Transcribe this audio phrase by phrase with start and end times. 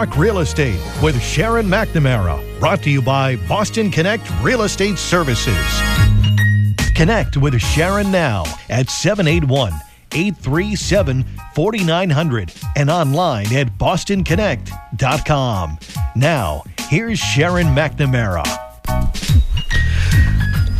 [0.00, 2.58] Talk Real Estate with Sharon McNamara.
[2.58, 5.54] Brought to you by Boston Connect Real Estate Services.
[6.94, 9.74] Connect with Sharon now at 781
[10.14, 15.78] 837 4900 and online at bostonconnect.com.
[16.16, 18.46] Now, here's Sharon McNamara.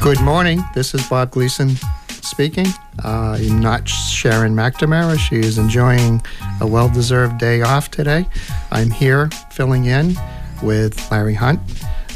[0.00, 0.62] Good morning.
[0.74, 1.77] This is Bob Gleason
[2.41, 2.72] speaking.
[3.04, 5.19] Uh, not Sharon McNamara.
[5.19, 6.23] She is enjoying
[6.62, 8.24] a well deserved day off today.
[8.70, 10.16] I'm here filling in
[10.62, 11.61] with Larry Hunt.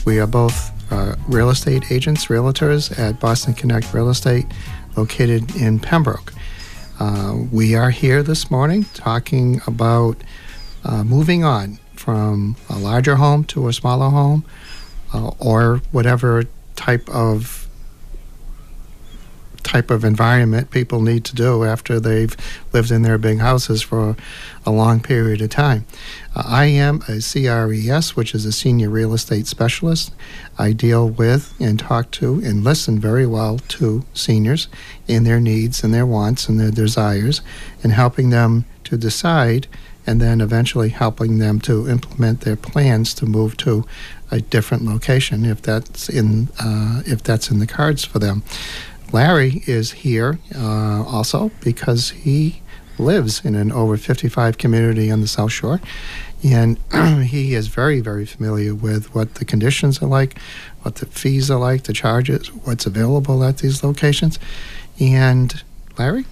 [0.07, 4.47] We are both uh, real estate agents, realtors at Boston Connect Real Estate,
[4.97, 6.33] located in Pembroke.
[6.99, 10.17] Uh, we are here this morning talking about
[10.85, 14.43] uh, moving on from a larger home to a smaller home
[15.13, 16.45] uh, or whatever
[16.77, 17.64] type of
[19.65, 22.37] type of environment people need to do after they've
[22.73, 24.17] lived in their big houses for
[24.65, 25.85] a long period of time.
[26.35, 30.13] Uh, I am a CRES, which is a senior real estate specialist.
[30.59, 34.69] I deal with and talk to and listen very well to seniors
[35.09, 37.41] in their needs and their wants and their desires
[37.83, 39.67] and helping them to decide
[40.07, 43.85] and then eventually helping them to implement their plans to move to
[44.31, 48.43] a different location if that's in uh, if that's in the cards for them.
[49.15, 52.63] Larry is here uh, also because he
[52.99, 55.81] lives in an over 55 community on the South Shore.
[56.43, 56.79] And
[57.23, 60.37] he is very, very familiar with what the conditions are like,
[60.83, 64.41] what the fees are like, the charges, what's available at these locations.
[64.99, 65.63] And
[65.97, 66.25] Larry?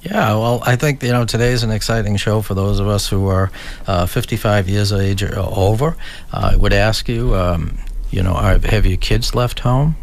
[0.00, 3.06] Yeah, well, I think you know today is an exciting show for those of us
[3.06, 3.50] who are
[3.86, 5.94] uh, 55 years of age or over.
[6.32, 7.76] Uh, I would ask you, um,
[8.10, 9.96] you know, are, have your kids left home?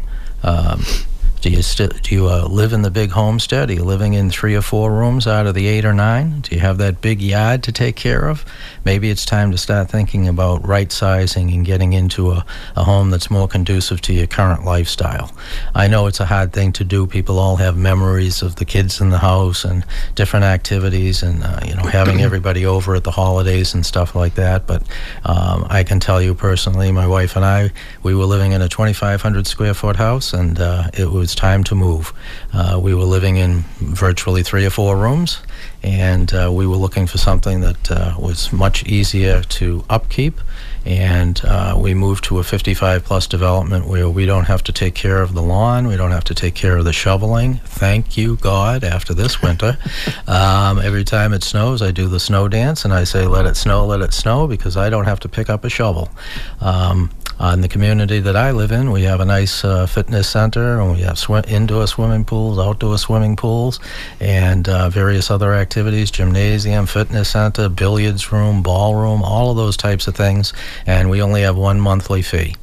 [0.44, 0.84] Um,
[1.42, 3.68] do you still do you uh, live in the big homestead?
[3.68, 6.40] Are you living in three or four rooms out of the eight or nine?
[6.42, 8.44] Do you have that big yard to take care of?
[8.84, 13.10] Maybe it's time to start thinking about right sizing and getting into a, a home
[13.10, 15.32] that's more conducive to your current lifestyle.
[15.74, 17.08] I know it's a hard thing to do.
[17.08, 21.58] People all have memories of the kids in the house and different activities, and uh,
[21.66, 24.68] you know having everybody over at the holidays and stuff like that.
[24.68, 24.84] But
[25.24, 27.72] um, I can tell you personally, my wife and I,
[28.04, 31.64] we were living in a 2,500 square foot house, and uh, it was was time
[31.64, 32.12] to move.
[32.52, 35.40] Uh, we were living in virtually three or four rooms,
[35.82, 40.34] and uh, we were looking for something that uh, was much easier to upkeep.
[40.84, 44.94] And uh, we moved to a 55 plus development where we don't have to take
[44.94, 47.60] care of the lawn, we don't have to take care of the shoveling.
[47.64, 49.78] Thank you, God, after this winter.
[50.26, 53.56] um, every time it snows, I do the snow dance and I say, let it
[53.56, 56.10] snow, let it snow, because I don't have to pick up a shovel.
[56.60, 57.10] Um,
[57.42, 60.80] uh, in the community that I live in, we have a nice uh, fitness center,
[60.80, 63.80] and we have sw- indoor swimming pools, outdoor swimming pools,
[64.20, 70.06] and uh, various other activities gymnasium, fitness center, billiards room, ballroom, all of those types
[70.06, 70.52] of things.
[70.86, 72.54] And we only have one monthly fee.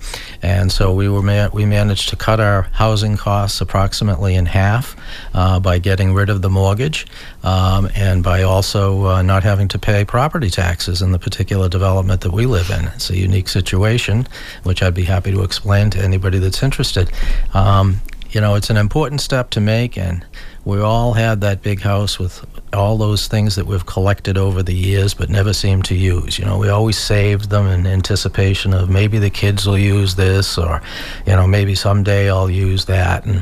[0.41, 4.95] And so we, were ma- we managed to cut our housing costs approximately in half
[5.33, 7.05] uh, by getting rid of the mortgage
[7.43, 12.21] um, and by also uh, not having to pay property taxes in the particular development
[12.21, 12.85] that we live in.
[12.87, 14.27] It's a unique situation
[14.63, 17.11] which I'd be happy to explain to anybody that's interested.
[17.53, 18.01] Um,
[18.31, 20.25] you know, it's an important step to make, and
[20.69, 24.73] we all had that big house with all those things that we've collected over the
[24.73, 26.37] years but never seemed to use.
[26.37, 30.57] You know, we always saved them in anticipation of maybe the kids will use this
[30.57, 30.81] or,
[31.25, 33.25] you know, maybe someday I'll use that.
[33.25, 33.41] And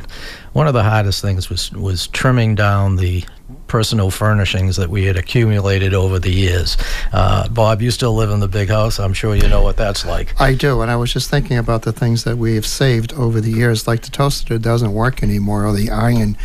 [0.54, 3.24] one of the hardest things was was trimming down the
[3.66, 6.76] personal furnishings that we had accumulated over the years.
[7.12, 8.98] Uh, Bob, you still live in the big house.
[8.98, 10.38] I'm sure you know what that's like.
[10.40, 13.40] I do, and I was just thinking about the things that we have saved over
[13.40, 16.36] the years, like the toaster doesn't work anymore, or the iron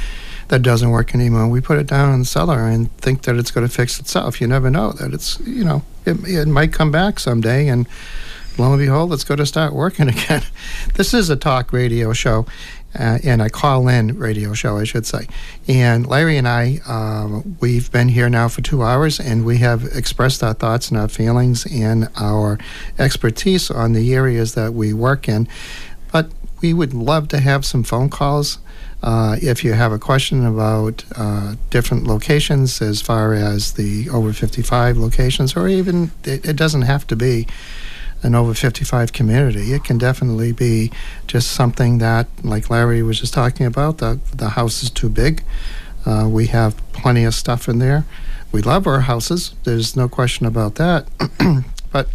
[0.54, 1.48] that doesn't work anymore.
[1.48, 4.40] We put it down in the cellar and think that it's going to fix itself.
[4.40, 7.88] You never know that it's, you know, it, it might come back someday and
[8.60, 10.44] lo and behold, it's going to start working again.
[10.94, 12.46] this is a talk radio show,
[12.94, 15.26] uh, and a call in radio show, I should say.
[15.68, 19.86] And Larry and I, um, we've been here now for two hours and we have
[19.86, 22.60] expressed our thoughts and our feelings and our
[23.00, 25.48] expertise on the areas that we work in.
[26.12, 26.30] But
[26.62, 28.60] we would love to have some phone calls.
[29.04, 34.32] Uh, if you have a question about uh, different locations as far as the over
[34.32, 37.46] 55 locations, or even it, it doesn't have to be
[38.22, 39.74] an over 55 community.
[39.74, 40.90] It can definitely be
[41.28, 45.44] just something that, like Larry was just talking about, the, the house is too big.
[46.06, 48.06] Uh, we have plenty of stuff in there.
[48.54, 51.08] We love our houses, there's no question about that.
[51.92, 52.08] but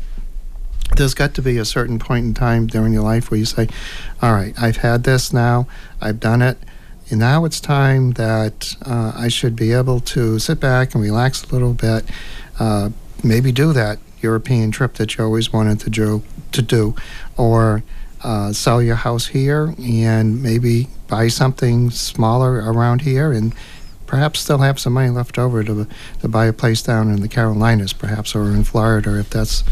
[0.96, 3.69] there's got to be a certain point in time during your life where you say,
[4.23, 5.67] All right, I've had this now,
[6.00, 6.56] I've done it.
[7.10, 11.43] And now it's time that uh, I should be able to sit back and relax
[11.44, 12.05] a little bit,
[12.58, 12.90] uh,
[13.25, 16.22] maybe do that European trip that you always wanted to do,
[16.52, 16.94] to do
[17.37, 17.82] or
[18.22, 23.54] uh, sell your house here and maybe buy something smaller around here and
[24.08, 25.87] perhaps still have some money left over to
[26.20, 29.62] to buy a place down in the Carolinas, perhaps, or in Florida, if that's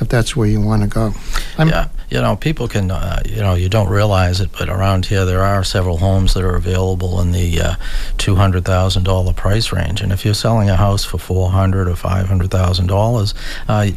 [0.00, 1.12] if that's where you want to go.
[1.56, 5.06] I'm yeah, you know, people can, uh, you know, you don't realize it, but around
[5.06, 7.74] here there are several homes that are available in the uh,
[8.18, 11.88] two hundred thousand dollar price range, and if you're selling a house for four hundred
[11.88, 13.34] or five hundred thousand uh, dollars,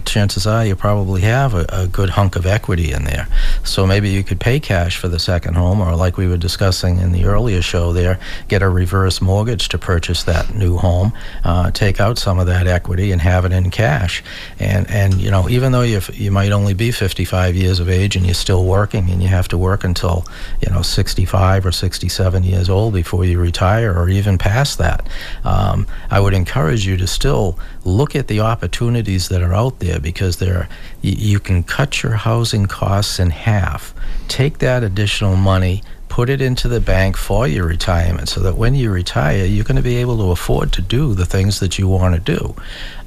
[0.05, 3.27] chances are you probably have a, a good hunk of equity in there.
[3.63, 6.97] So maybe you could pay cash for the second home, or like we were discussing
[6.99, 11.11] in the earlier show, there, get a reverse mortgage to purchase that new home,
[11.43, 14.23] uh, take out some of that equity and have it in cash.
[14.59, 18.15] And and you know, even though you you might only be 55 years of age
[18.15, 20.25] and you're still working, and you have to work until
[20.61, 25.07] you know 65 or 67 years old before you retire, or even past that,
[25.43, 29.99] um, I would encourage you to still look at the opportunities that are out there
[29.99, 30.69] because there
[31.01, 33.93] you, you can cut your housing costs in half.
[34.27, 38.75] Take that additional money put it into the bank for your retirement so that when
[38.75, 41.87] you retire, you're going to be able to afford to do the things that you
[41.87, 42.53] want to do.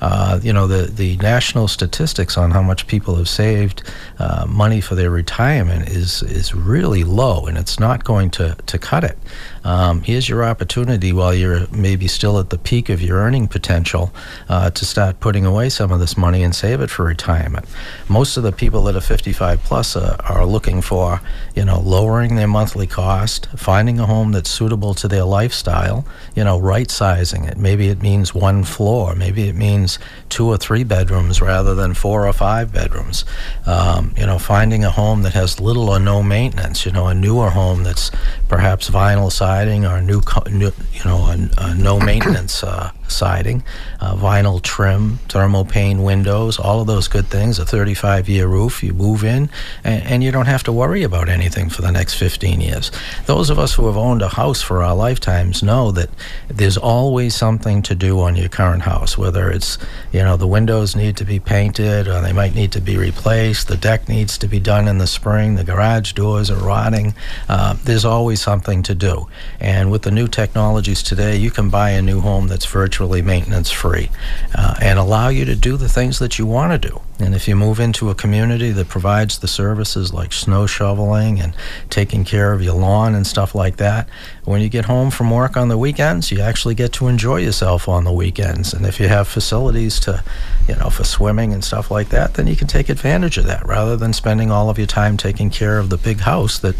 [0.00, 3.82] Uh, you know, the, the national statistics on how much people have saved
[4.18, 8.78] uh, money for their retirement is, is really low, and it's not going to, to
[8.78, 9.18] cut it.
[9.64, 14.12] Um, here's your opportunity while you're maybe still at the peak of your earning potential
[14.48, 17.64] uh, to start putting away some of this money and save it for retirement.
[18.08, 21.22] Most of the people that are 55 plus uh, are looking for,
[21.54, 26.04] you know, lowering their monthly cost, finding a home that's suitable to their lifestyle,
[26.36, 27.56] you know, right sizing it.
[27.56, 32.28] Maybe it means one floor, maybe it means two or three bedrooms rather than four
[32.28, 33.24] or five bedrooms.
[33.64, 37.14] Um, you know, finding a home that has little or no maintenance, you know, a
[37.14, 38.10] newer home that's
[38.48, 39.53] perhaps vinyl siding
[39.86, 40.20] or new,
[40.50, 43.62] new you know, a, a no maintenance uh, siding,
[44.00, 48.82] uh, vinyl trim, thermopane windows, all of those good things, a 35 year roof.
[48.82, 49.50] You move in
[49.84, 52.90] and, and, you don't have to worry about anything for the next 15 years.
[53.26, 56.08] Those of us who have owned a house for our lifetimes know that
[56.48, 59.76] there's always something to do on your current house, whether it's,
[60.12, 63.68] you know, the windows need to be painted or they might need to be replaced,
[63.68, 67.14] the deck needs to be done in the spring, the garage doors are rotting.
[67.48, 69.26] Uh, there's always something to do.
[69.60, 73.22] And with the new technologies today, you can buy a new home that's virtually virtually
[73.22, 74.08] maintenance free
[74.54, 77.00] uh, and allow you to do the things that you want to do.
[77.18, 81.56] And if you move into a community that provides the services like snow shoveling and
[81.90, 84.08] taking care of your lawn and stuff like that,
[84.44, 87.88] when you get home from work on the weekends, you actually get to enjoy yourself
[87.88, 88.72] on the weekends.
[88.72, 90.22] And if you have facilities to,
[90.68, 93.66] you know, for swimming and stuff like that, then you can take advantage of that
[93.66, 96.76] rather than spending all of your time taking care of the big house that,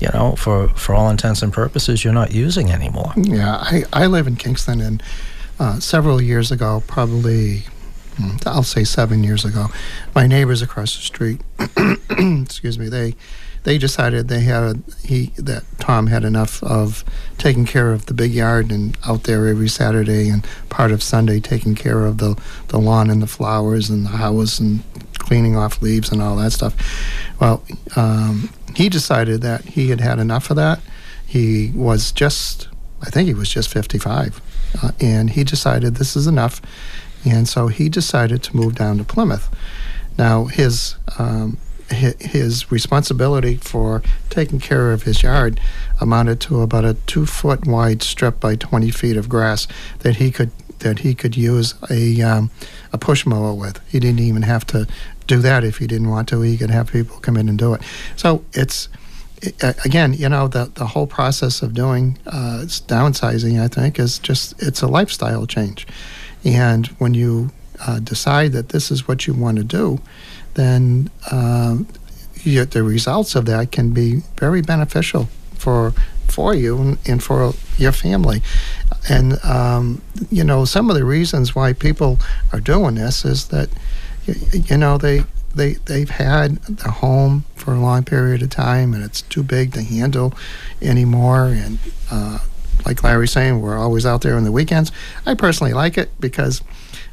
[0.00, 3.12] you know, for, for all intents and purposes, you're not using anymore.
[3.16, 5.02] Yeah, I, I live in Kingston and
[5.58, 7.64] uh, several years ago, probably
[8.16, 9.66] hmm, I'll say seven years ago,
[10.14, 11.40] my neighbors across the street,
[12.10, 13.14] excuse me, they
[13.64, 14.74] they decided they had a,
[15.06, 17.04] he that Tom had enough of
[17.38, 21.40] taking care of the big yard and out there every Saturday and part of Sunday
[21.40, 24.82] taking care of the the lawn and the flowers and the house and
[25.18, 26.74] cleaning off leaves and all that stuff.
[27.40, 27.62] Well,
[27.96, 30.80] um, he decided that he had had enough of that.
[31.26, 32.68] He was just,
[33.02, 34.40] I think he was just 55
[34.82, 36.60] uh, and he decided this is enough.
[37.24, 39.48] And so he decided to move down to Plymouth.
[40.16, 41.58] Now, his, um,
[41.90, 45.60] his responsibility for taking care of his yard
[46.00, 49.66] amounted to about a two foot wide strip by 20 feet of grass
[50.00, 50.50] that he could
[50.80, 52.50] that he could use a um,
[52.92, 53.80] a push mower with.
[53.88, 54.86] He didn't even have to
[55.26, 56.40] do that if he didn't want to.
[56.42, 57.82] He could have people come in and do it.
[58.16, 58.88] So it's
[59.84, 64.60] again, you know, the, the whole process of doing uh, downsizing, I think, is just
[64.62, 65.86] it's a lifestyle change.
[66.44, 67.50] And when you
[67.86, 70.00] uh, decide that this is what you want to do,
[70.54, 71.78] then uh,
[72.42, 75.92] you, the results of that can be very beneficial for
[76.26, 78.42] for you and, and for your family.
[79.08, 82.18] And um, you know, some of the reasons why people
[82.52, 83.68] are doing this is that
[84.52, 85.24] you know they
[85.58, 89.72] they they've had a home for a long period of time, and it's too big
[89.74, 90.32] to handle
[90.80, 91.46] anymore.
[91.46, 91.78] And
[92.10, 92.38] uh,
[92.86, 94.90] like Larry's saying, we're always out there on the weekends.
[95.26, 96.62] I personally like it because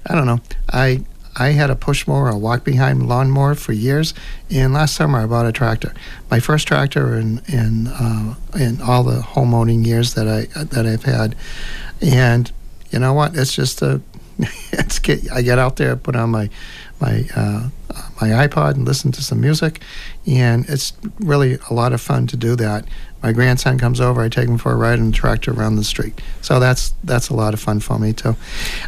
[0.05, 0.39] I don't know.
[0.71, 1.03] I
[1.35, 4.13] I had a push mower, a walk behind lawnmower for years,
[4.49, 5.93] and last summer I bought a tractor.
[6.31, 10.85] My first tractor in in uh, in all the home owning years that I that
[10.85, 11.35] I've had,
[12.01, 12.51] and
[12.91, 13.35] you know what?
[13.35, 14.01] It's just a
[14.71, 16.49] it's get, I get out there, put on my
[16.99, 17.69] my uh,
[18.21, 19.81] my iPod and listen to some music,
[20.25, 22.85] and it's really a lot of fun to do that.
[23.25, 24.21] My grandson comes over.
[24.21, 26.21] I take him for a ride in the tractor around the street.
[26.43, 28.35] So that's that's a lot of fun for me too.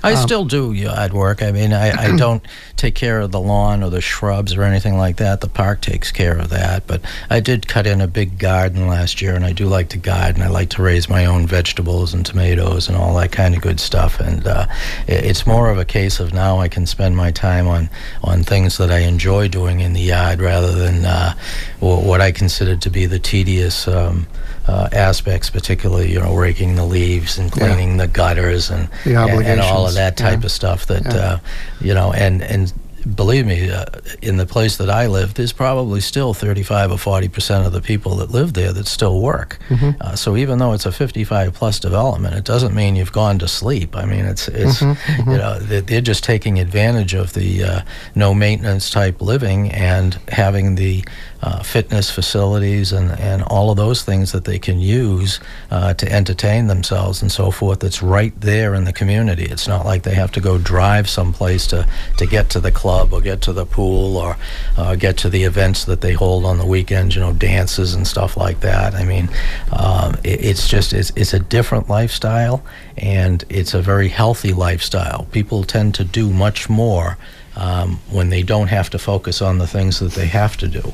[0.04, 1.42] I Um, still do yard work.
[1.42, 2.44] I mean, I, I don't
[2.76, 5.42] take care of the lawn or the shrubs or anything like that.
[5.42, 6.86] The park takes care of that.
[6.86, 7.02] But
[7.32, 10.44] I did cut in a big garden last year, and I do like to garden.
[10.44, 13.80] I like to raise my own vegetables and tomatoes and all that kind of good
[13.80, 14.20] stuff.
[14.20, 14.68] And uh,
[15.08, 17.90] it, it's more of a case of now I can spend my time on
[18.24, 21.34] on things that I enjoy doing in the yard rather than uh,
[21.80, 23.88] what I consider to be the tedious.
[23.88, 24.27] Um,
[24.68, 27.68] uh, aspects, particularly you know raking the leaves and Yeah.
[27.68, 30.46] cleaning the gutters and The and, and all of that type yeah.
[30.46, 31.16] of stuff that Yeah.
[31.16, 31.38] uh,
[31.82, 32.74] you know and and
[33.16, 33.86] believe me uh,
[34.22, 37.80] in the place that I live there's probably still 35 or 40 percent of the
[37.80, 39.92] people that live there that still work Mm-hmm.
[40.02, 43.48] uh, so even though it's a 55 plus development it doesn't mean you've gone to
[43.48, 47.64] sleep I mean it's it's Mm-hmm, you know they're, they're just taking advantage of the
[47.64, 47.82] uh,
[48.16, 51.06] no maintenance type living and having the
[51.42, 55.40] uh, fitness facilities and, and all of those things that they can use
[55.72, 57.84] uh, to entertain themselves and so forth.
[57.84, 59.44] It's right there in the community.
[59.44, 63.14] It's not like they have to go drive someplace to, to get to the club
[63.14, 64.38] or get to the pool or
[64.78, 68.08] uh, get to the events that they hold on the weekends, you know, dances and
[68.08, 68.96] stuff like that.
[68.96, 69.30] I mean,
[69.72, 72.64] um, it, it's just, it's, it's a different lifestyle
[72.98, 75.28] and it's a very healthy lifestyle.
[75.32, 77.18] People tend to do much more
[77.58, 80.94] um, when they don't have to focus on the things that they have to do.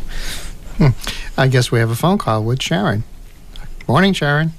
[1.37, 3.03] I guess we have a phone call with Sharon.
[3.87, 4.51] Morning, Sharon.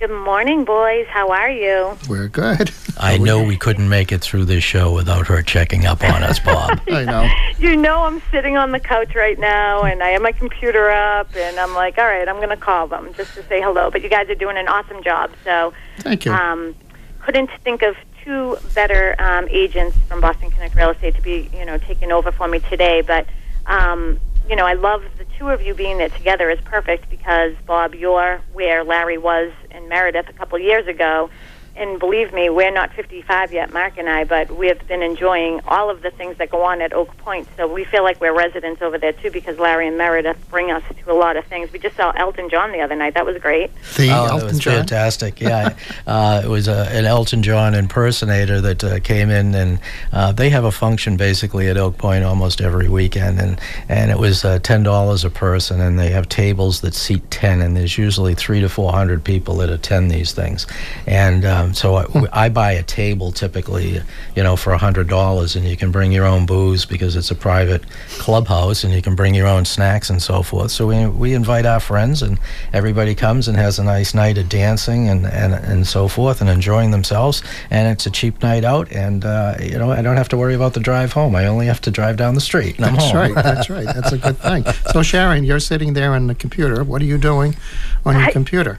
[0.00, 1.06] Good morning, boys.
[1.06, 1.96] How are you?
[2.08, 2.72] We're good.
[2.98, 6.38] I know we couldn't make it through this show without her checking up on us,
[6.40, 6.80] Bob.
[6.90, 7.28] I know.
[7.58, 11.34] You know, I'm sitting on the couch right now, and I have my computer up,
[11.36, 13.90] and I'm like, all right, I'm going to call them just to say hello.
[13.90, 16.32] But you guys are doing an awesome job, so Thank you.
[16.32, 16.74] um,
[17.20, 21.64] couldn't think of two better um, agents from Boston Connect Real Estate to be, you
[21.64, 23.02] know, taking over for me today.
[23.02, 23.26] But
[23.66, 27.54] um, you know, I love the two of you being there together is perfect because
[27.66, 31.30] Bob, you're where Larry was in Meredith a couple years ago.
[31.76, 35.60] And believe me, we're not 55 yet, Mark and I, but we have been enjoying
[35.66, 37.48] all of the things that go on at Oak Point.
[37.56, 40.84] So we feel like we're residents over there too because Larry and Meredith bring us
[40.88, 41.72] to a lot of things.
[41.72, 43.14] We just saw Elton John the other night.
[43.14, 43.72] That was great.
[43.96, 44.74] The oh, Elton it was John.
[44.74, 45.40] fantastic.
[45.40, 45.76] Yeah,
[46.06, 49.80] uh, it was uh, an Elton John impersonator that uh, came in, and
[50.12, 54.18] uh, they have a function basically at Oak Point almost every weekend, and and it
[54.18, 57.98] was uh, ten dollars a person, and they have tables that seat ten, and there's
[57.98, 60.68] usually three to four hundred people that attend these things,
[61.08, 64.00] and um, so I, I buy a table typically,
[64.36, 67.30] you know, for a hundred dollars, and you can bring your own booze because it's
[67.30, 67.84] a private
[68.18, 70.70] clubhouse, and you can bring your own snacks and so forth.
[70.70, 72.38] So we we invite our friends, and
[72.72, 76.50] everybody comes and has a nice night of dancing and and, and so forth, and
[76.50, 77.42] enjoying themselves.
[77.70, 80.54] And it's a cheap night out, and uh, you know I don't have to worry
[80.54, 81.34] about the drive home.
[81.34, 83.16] I only have to drive down the street, and I'm That's home.
[83.16, 83.34] right.
[83.34, 83.86] That's right.
[83.86, 84.64] That's a good thing.
[84.92, 86.84] So, Sharon, you're sitting there on the computer.
[86.84, 87.56] What are you doing
[88.04, 88.78] on your I- computer?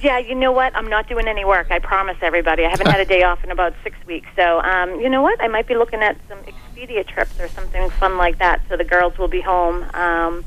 [0.00, 0.74] Yeah, you know what?
[0.74, 1.70] I'm not doing any work.
[1.70, 2.64] I promise everybody.
[2.64, 4.28] I haven't had a day off in about six weeks.
[4.34, 5.40] So, um, you know what?
[5.42, 8.62] I might be looking at some Expedia trips or something fun like that.
[8.68, 10.44] So the girls will be home um,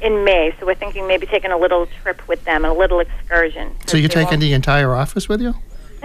[0.00, 0.54] in May.
[0.60, 3.74] So we're thinking maybe taking a little trip with them, a little excursion.
[3.86, 5.54] So you're taking won't- the entire office with you?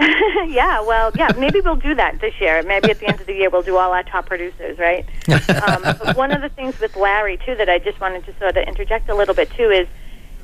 [0.48, 2.62] yeah, well, yeah, maybe we'll do that this year.
[2.62, 5.04] Maybe at the end of the year we'll do all our top producers, right?
[5.28, 8.56] um, but one of the things with Larry too that I just wanted to sort
[8.56, 9.86] of interject a little bit too is,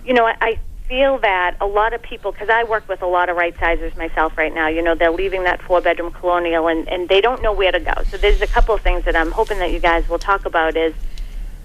[0.04, 3.06] you know, I, I feel that a lot of people, because I work with a
[3.06, 4.68] lot of right sizers myself right now.
[4.68, 7.80] You know, they're leaving that four bedroom colonial and and they don't know where to
[7.80, 7.94] go.
[8.10, 10.76] So there's a couple of things that I'm hoping that you guys will talk about.
[10.76, 10.94] Is,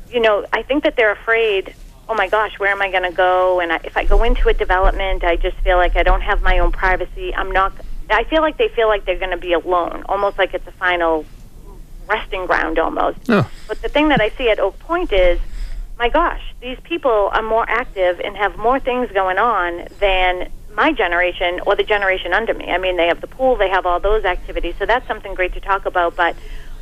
[0.09, 1.75] you know, I think that they're afraid.
[2.09, 3.61] Oh my gosh, where am I going to go?
[3.61, 6.41] And I, if I go into a development, I just feel like I don't have
[6.41, 7.33] my own privacy.
[7.33, 7.73] I'm not.
[8.09, 10.73] I feel like they feel like they're going to be alone, almost like it's a
[10.73, 11.25] final
[12.07, 13.19] resting ground almost.
[13.29, 13.47] Yeah.
[13.67, 15.39] But the thing that I see at Oak Point is,
[16.01, 20.91] my gosh, these people are more active and have more things going on than my
[20.91, 22.71] generation or the generation under me.
[22.71, 25.53] I mean, they have the pool, they have all those activities, so that's something great
[25.53, 26.15] to talk about.
[26.15, 26.35] But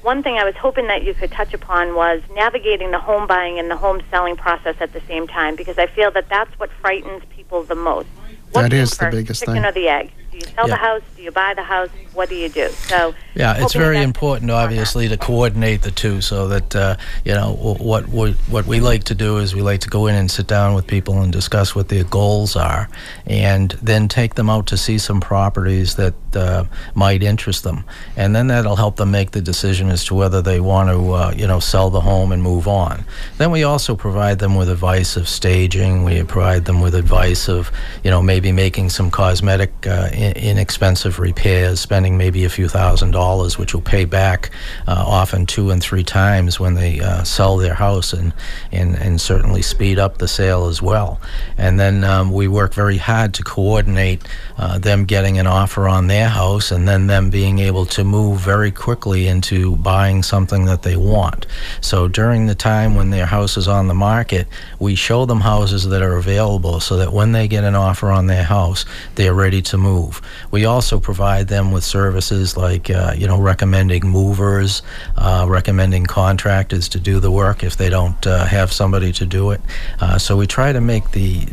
[0.03, 3.59] one thing I was hoping that you could touch upon was navigating the home buying
[3.59, 6.71] and the home selling process at the same time, because I feel that that's what
[6.79, 8.07] frightens people the most.
[8.53, 9.65] What That is the biggest chicken thing.
[9.65, 10.13] or the egg?
[10.31, 10.75] Do you sell Yeah.
[10.75, 11.01] the house?
[11.17, 11.89] Do you buy the house?
[12.13, 12.69] What do you do?
[12.87, 17.53] So Yeah, it's very important, obviously, to coordinate the two, so that uh, you know
[17.79, 20.47] what what what we like to do is we like to go in and sit
[20.47, 22.89] down with people and discuss what their goals are,
[23.25, 26.63] and then take them out to see some properties that uh,
[26.95, 27.83] might interest them,
[28.17, 31.33] and then that'll help them make the decision as to whether they want to uh,
[31.35, 33.03] you know sell the home and move on.
[33.37, 36.03] Then we also provide them with advice of staging.
[36.03, 37.71] We provide them with advice of
[38.03, 43.57] you know maybe making some cosmetic uh, inexpensive repairs, spending maybe a few thousand dollars,
[43.57, 44.51] which will pay back
[44.87, 48.33] uh, often two and three times when they uh, sell their house, and,
[48.71, 51.19] and and certainly speed up the sale as well.
[51.57, 54.21] And then um, we work very hard to coordinate
[54.57, 58.39] uh, them getting an offer on their house, and then them being able to move
[58.39, 61.45] very quickly into buying something that they want.
[61.81, 64.47] So during the time when their house is on the market,
[64.79, 68.27] we show them houses that are available so that when they get an offer on
[68.27, 68.85] their house,
[69.15, 70.08] they're ready to move.
[70.51, 74.81] We also provide them with services like, uh, you know, recommending movers,
[75.17, 79.51] uh, recommending contractors to do the work if they don't uh, have somebody to do
[79.51, 79.61] it.
[79.99, 81.45] Uh, so we try to make the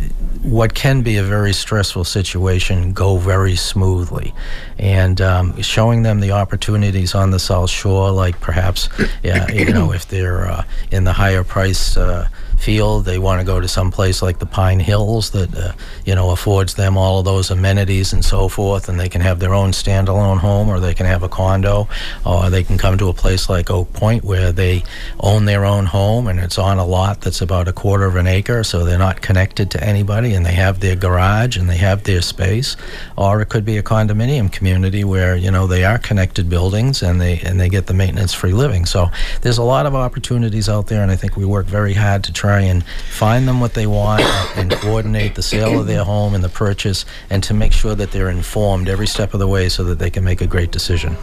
[0.42, 4.32] what can be a very stressful situation go very smoothly,
[4.78, 8.88] and um, showing them the opportunities on the South Shore, like perhaps,
[9.24, 13.04] you know, if they're uh, in the higher price uh, field.
[13.04, 15.72] They want to go to some place like the Pine Hills that uh,
[16.04, 19.38] you know affords them all of those amenities and so forth, and they can have
[19.38, 21.88] their own standalone home, or they can have a condo,
[22.24, 24.82] or they can come to a place like Oak Point where they
[25.20, 28.26] own their own home and it's on a lot that's about a quarter of an
[28.26, 32.04] acre, so they're not connected to anybody, and they have their garage and they have
[32.04, 32.76] their space,
[33.16, 37.20] or it could be a condominium community where you know they are connected buildings and
[37.20, 38.86] they and they get the maintenance-free living.
[38.86, 39.08] So
[39.42, 42.32] there's a lot of opportunities out there, and I think we work very hard to
[42.32, 44.22] try and find them what they want
[44.56, 48.10] and coordinate the sale of their home and the purchase, and to make sure that
[48.12, 51.16] they're informed every step of the way so that they can make a great decision.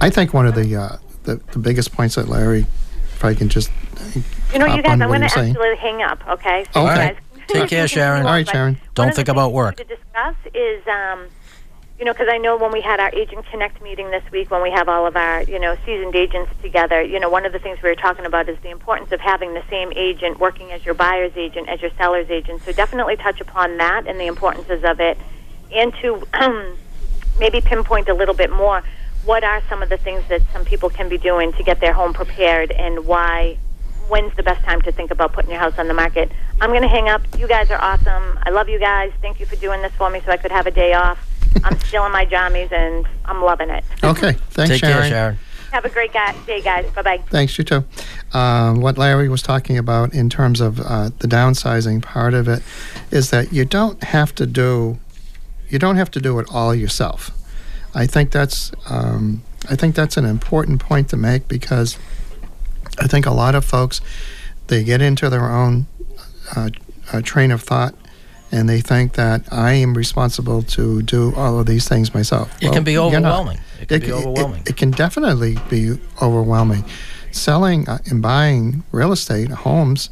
[0.00, 2.66] I think one of the uh, the, the biggest points that Larry,
[3.14, 3.70] if I can just
[4.52, 5.50] You know, you guys, I'm going to saying.
[5.50, 6.60] actually hang up, okay?
[6.60, 6.64] Okay.
[6.72, 7.14] So you All right.
[7.16, 8.26] guys- Take care, Sharon.
[8.26, 8.78] All right, Sharon.
[8.94, 9.74] Don't think about work.
[9.76, 11.26] To discuss is, um,
[12.00, 14.62] you know, because I know when we had our Agent Connect meeting this week, when
[14.62, 17.58] we have all of our, you know, seasoned agents together, you know, one of the
[17.58, 20.82] things we were talking about is the importance of having the same agent working as
[20.82, 22.62] your buyer's agent, as your seller's agent.
[22.64, 25.18] So definitely touch upon that and the importances of it,
[25.74, 26.78] and to um,
[27.38, 28.82] maybe pinpoint a little bit more
[29.26, 31.92] what are some of the things that some people can be doing to get their
[31.92, 33.58] home prepared and why
[34.08, 36.32] when's the best time to think about putting your house on the market.
[36.62, 37.20] I'm going to hang up.
[37.38, 38.38] You guys are awesome.
[38.42, 39.12] I love you guys.
[39.20, 41.18] Thank you for doing this for me so I could have a day off.
[41.64, 43.84] I'm still in my jammies and I'm loving it.
[44.02, 45.00] Okay, thanks, Take Sharon.
[45.02, 45.38] care, Sharon.
[45.72, 46.90] Have a great guy- day, guys.
[46.94, 47.18] Bye bye.
[47.30, 47.84] Thanks, you too.
[48.32, 52.62] Um, what Larry was talking about in terms of uh, the downsizing part of it
[53.12, 54.98] is that you don't have to do
[55.68, 57.30] you don't have to do it all yourself.
[57.94, 61.96] I think that's um, I think that's an important point to make because
[62.98, 64.00] I think a lot of folks
[64.66, 65.86] they get into their own
[66.56, 66.70] uh,
[67.12, 67.94] uh, train of thought
[68.52, 72.54] and they think that I am responsible to do all of these things myself.
[72.60, 73.58] It Well, can be overwhelming.
[73.80, 74.62] It can be overwhelming.
[74.66, 76.84] It, can definitely be overwhelming.
[77.30, 80.10] Selling uh, and buying real estate homes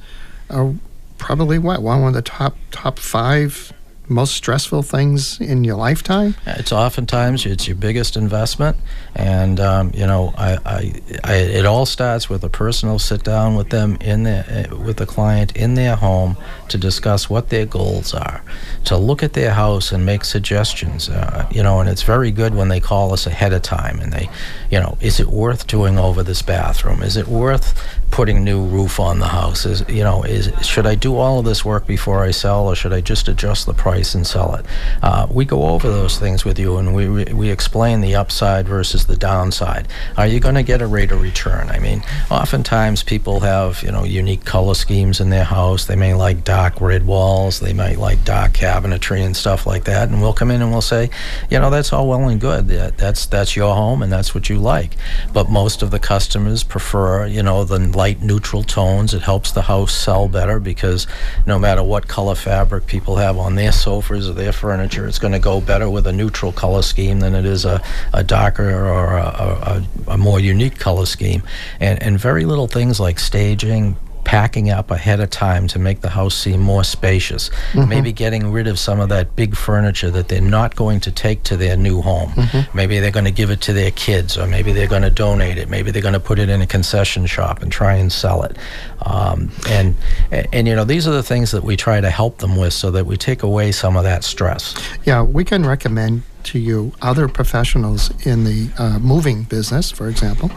[0.50, 0.74] are
[1.18, 3.72] probably what one of the top top five
[4.08, 6.34] most stressful things in your lifetime.
[6.46, 8.76] It's oftentimes it's your biggest investment,
[9.14, 13.54] and um, you know, I, I, I, it all starts with a personal sit down
[13.54, 16.36] with them in their, uh, with the client in their home
[16.68, 18.42] to discuss what their goals are,
[18.84, 21.08] to look at their house and make suggestions.
[21.08, 24.12] Uh, you know, and it's very good when they call us ahead of time and
[24.12, 24.28] they,
[24.70, 27.02] you know, is it worth doing over this bathroom?
[27.02, 29.64] Is it worth putting new roof on the house?
[29.64, 32.74] Is you know, is should I do all of this work before I sell, or
[32.74, 34.66] should I just adjust the price and sell it?
[35.02, 39.06] Uh, we go over those things with you, and we we explain the upside versus
[39.06, 39.88] the downside.
[40.16, 41.68] Are you going to get a rate of return?
[41.70, 45.86] I mean, oftentimes people have you know unique color schemes in their house.
[45.86, 47.60] They may like dark red walls.
[47.60, 50.08] They might like dark cabinetry and stuff like that.
[50.08, 51.10] And we'll come in and we'll say,
[51.50, 52.68] you know, that's all well and good.
[52.68, 54.96] That, that's that's your home and that's what you like.
[55.32, 59.12] But most of the customers prefer you know the light neutral tones.
[59.12, 61.08] It helps the house sell better because
[61.46, 65.32] no matter what color fabric people have on their sofas or their furniture, it's going
[65.32, 67.82] to go better with a neutral color scheme than it is a,
[68.14, 71.42] a darker or a, a, a more unique color scheme.
[71.80, 73.96] And, and very little things like staging,
[74.28, 77.50] packing up ahead of time to make the house seem more spacious.
[77.74, 81.44] Maybe getting rid of some of that big furniture that they're not going to take
[81.44, 82.34] to their new home.
[82.74, 85.56] Maybe they're going to give it to their kids, or maybe they're going to donate
[85.56, 85.70] it.
[85.70, 88.58] Maybe they're going to put it in a concession shop and try and sell it.
[89.00, 89.94] Um, and,
[90.30, 92.74] and and you know these are the things that we try to help them with,
[92.74, 94.74] so that we take away some of that stress.
[95.04, 100.50] Yeah, we can recommend to you other professionals in the uh, moving business, for example.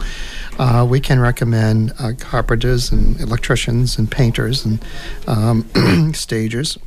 [0.58, 4.82] Uh, we can recommend uh, carpenters and electricians and painters and
[5.26, 6.78] um, stagers.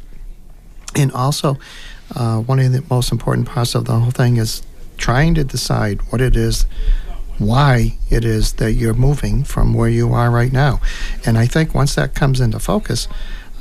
[0.96, 1.58] And also,
[2.16, 4.64] uh, one of the most important parts of the whole thing is
[4.98, 6.66] trying to decide what it is,
[7.38, 10.80] why it is that you're moving from where you are right now.
[11.26, 13.08] And I think once that comes into focus,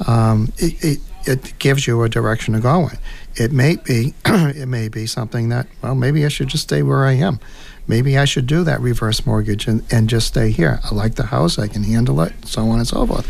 [0.06, 2.98] um, it, it, it gives you a direction to go in.
[3.36, 7.04] It may be, it may be something that, well, maybe I should just stay where
[7.04, 7.40] I am.
[7.86, 10.80] Maybe I should do that reverse mortgage and, and just stay here.
[10.84, 13.28] I like the house, I can handle it, so on and so forth.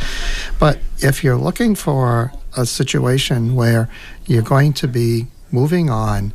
[0.61, 3.89] But if you're looking for a situation where
[4.27, 6.33] you're going to be moving on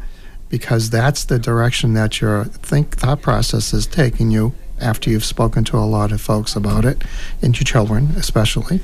[0.50, 5.64] because that's the direction that your think thought process is taking you after you've spoken
[5.66, 7.04] to a lot of folks about it,
[7.42, 8.80] and your children especially,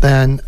[0.00, 0.40] then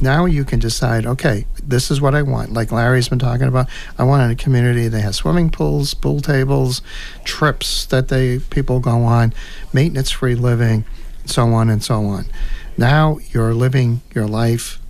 [0.00, 2.52] now you can decide, okay, this is what I want.
[2.52, 6.82] Like Larry's been talking about, I want a community that has swimming pools, pool tables,
[7.24, 9.34] trips that they people go on,
[9.72, 10.84] maintenance-free living,
[11.24, 12.26] so on and so on.
[12.76, 14.80] Now you're living your life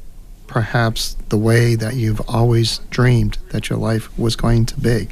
[0.46, 5.06] perhaps the way that you've always dreamed that your life was going to be.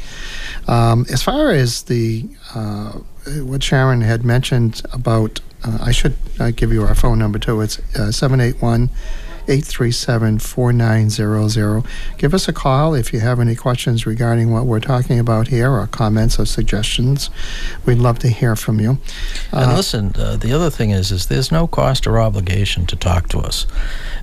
[0.66, 2.92] Um, as far as the uh,
[3.42, 7.60] what Sharon had mentioned about, uh, I should uh, give you our phone number too.
[7.60, 8.90] It's uh, seven eight one.
[9.48, 11.84] 837 4900.
[12.18, 15.70] Give us a call if you have any questions regarding what we're talking about here
[15.70, 17.30] or comments or suggestions.
[17.84, 18.98] We'd love to hear from you.
[19.52, 23.28] and listen, uh, the other thing is, is there's no cost or obligation to talk
[23.28, 23.66] to us.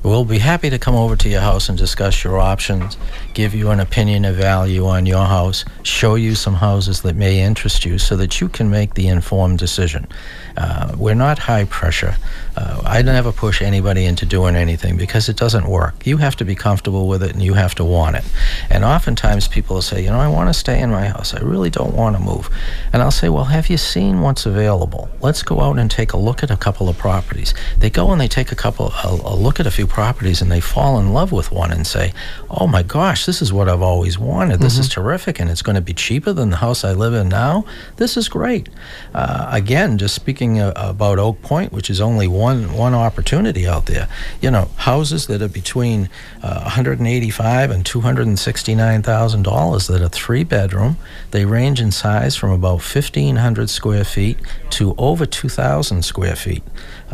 [0.04, 2.98] We'll be happy to come over to your house and discuss your options,
[3.34, 7.40] give you an opinion of value on your house, show you some houses that may
[7.42, 10.08] interest you so that you can make the informed decision.
[10.56, 12.16] Uh, we're not high pressure.
[12.56, 16.06] Uh, I never push anybody into doing anything because it doesn't work.
[16.06, 18.26] You have to be comfortable with it and you have to want it.
[18.70, 21.34] And oftentimes people will say, you know, I want to stay in my house.
[21.34, 22.50] I really don't want to move.
[22.92, 25.10] And I'll say, well, have you seen what's available?
[25.22, 27.54] Let's go out and take a look at a couple of properties.
[27.78, 30.52] They go and they take a couple, a, a look at a few properties and
[30.52, 32.14] they fall in love with one and say,
[32.50, 34.60] oh my gosh, this is what I've always wanted.
[34.60, 34.82] This mm-hmm.
[34.82, 37.66] is terrific and it's going to be cheaper than the house I live in now.
[37.98, 38.70] This is great.
[39.14, 44.08] Uh, again, just speaking about Oak Point, which is only one, one opportunity out there,
[44.42, 46.10] you know, houses that are between
[46.42, 50.98] uh, 185 and 260 $69,000 that are three bedroom.
[51.32, 54.38] They range in size from about 1,500 square feet
[54.72, 56.64] to over 2,000 square feet.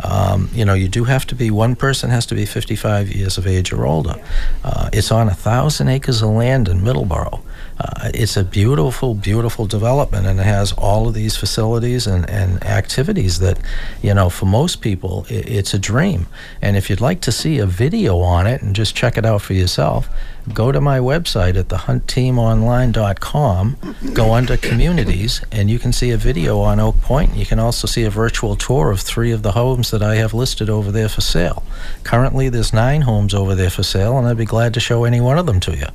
[0.03, 3.37] Um, you know, you do have to be, one person has to be 55 years
[3.37, 4.15] of age or older.
[4.63, 7.41] Uh, it's on 1,000 acres of land in Middleborough.
[7.79, 12.61] Uh, it's a beautiful, beautiful development, and it has all of these facilities and, and
[12.65, 13.57] activities that,
[14.01, 16.27] you know, for most people, it, it's a dream.
[16.61, 19.41] And if you'd like to see a video on it and just check it out
[19.41, 20.09] for yourself,
[20.53, 23.77] go to my website at thehuntteamonline.com,
[24.13, 27.35] go under communities, and you can see a video on Oak Point.
[27.35, 30.33] You can also see a virtual tour of three of the homes that I have
[30.33, 31.63] listed over there for sale.
[32.03, 35.21] Currently, there's nine homes over there for sale, and I'd be glad to show any
[35.21, 35.87] one of them to you.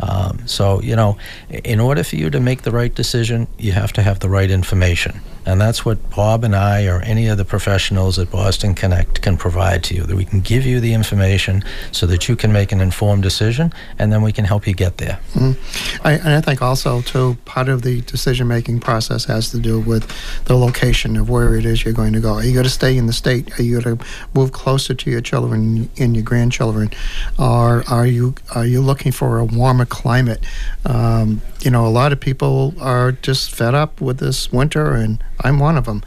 [0.00, 1.18] Um, so, you know,
[1.50, 4.50] in order for you to make the right decision, you have to have the right
[4.50, 5.20] information.
[5.48, 9.38] And that's what Bob and I or any of the professionals at Boston Connect can
[9.38, 10.02] provide to you.
[10.02, 13.72] That we can give you the information so that you can make an informed decision,
[13.98, 15.18] and then we can help you get there.
[15.32, 16.06] Mm-hmm.
[16.06, 19.80] I, and I think also, too, part of the decision making process has to do
[19.80, 20.06] with
[20.44, 22.34] the location of where it is you're going to go.
[22.34, 23.58] Are you going to stay in the state?
[23.58, 26.90] Are you going to move closer to your children and your grandchildren?
[27.38, 30.44] Or are you are you looking for a warmer climate?
[30.84, 35.22] Um, you know, a lot of people are just fed up with this winter, and
[35.40, 36.02] I'm one of them.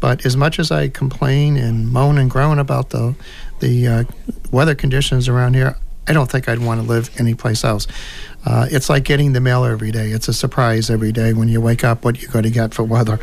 [0.00, 3.14] But as much as I complain and moan and groan about the
[3.60, 4.04] the uh,
[4.50, 7.86] weather conditions around here, I don't think I'd want to live anyplace else.
[8.44, 10.10] Uh, it's like getting the mail every day.
[10.10, 12.84] It's a surprise every day when you wake up what you're going to get for
[12.84, 13.18] weather.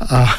[0.00, 0.36] Uh,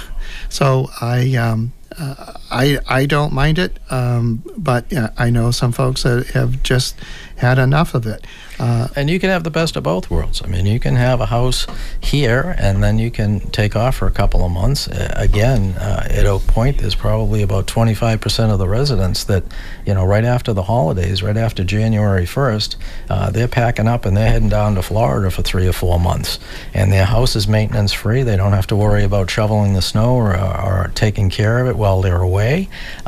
[0.49, 5.71] so I um, uh, I I don't mind it, um, but yeah, I know some
[5.71, 6.95] folks that have just
[7.38, 8.25] had enough of it.
[8.60, 10.41] Uh, and you can have the best of both worlds.
[10.43, 11.67] I mean, you can have a house
[12.01, 14.88] here, and then you can take off for a couple of months.
[14.88, 19.43] Uh, again, uh, at Oak Point, there's probably about 25% of the residents that,
[19.86, 22.75] you know, right after the holidays, right after January 1st,
[23.12, 26.39] uh, they're packing up and they're heading down to Florida for three or four months.
[26.73, 28.23] And their house is maintenance free.
[28.23, 31.75] They don't have to worry about shoveling the snow or, or taking care of it
[31.75, 32.37] while they're away.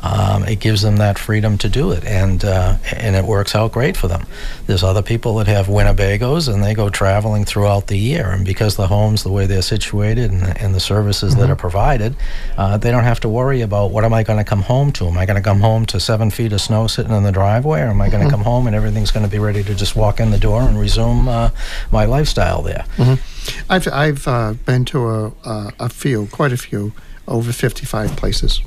[0.02, 3.72] Um, it gives them that freedom to do it, and uh, and it works out
[3.72, 4.26] great for them.
[4.68, 8.30] There's other people that have Winnebagos and they go traveling throughout the year.
[8.30, 11.42] And because the homes, the way they're situated and, and the services mm-hmm.
[11.42, 12.16] that are provided,
[12.58, 15.08] uh, they don't have to worry about what am I going to come home to?
[15.08, 17.82] Am I going to come home to seven feet of snow sitting in the driveway?
[17.82, 18.36] Or am I going to mm-hmm.
[18.36, 20.80] come home and everything's going to be ready to just walk in the door and
[20.80, 21.50] resume uh,
[21.92, 22.86] my lifestyle there?
[22.98, 23.72] Mm-hmm.
[23.72, 26.94] I've, I've uh, been to a, a few, quite a few,
[27.28, 28.62] over 55 places.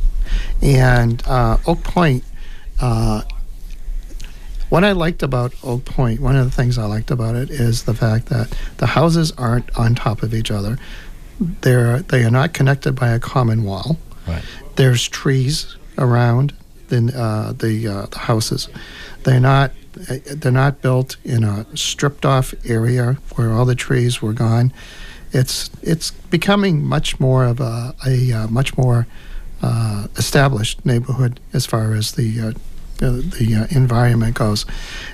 [0.61, 2.24] And uh, Oak Point
[2.80, 3.22] uh,
[4.72, 7.82] what I liked about Oak Point, one of the things I liked about it is
[7.82, 10.78] the fact that the houses aren't on top of each other.
[11.38, 13.98] They're they are not connected by a common wall.
[14.26, 14.42] Right.
[14.76, 16.54] There's trees around
[16.88, 18.70] the uh, the, uh, the houses.
[19.24, 24.32] They're not they're not built in a stripped off area where all the trees were
[24.32, 24.72] gone.
[25.32, 29.06] It's it's becoming much more of a, a uh, much more
[29.62, 32.53] uh, established neighborhood as far as the uh,
[32.98, 34.64] the, uh, environment goes.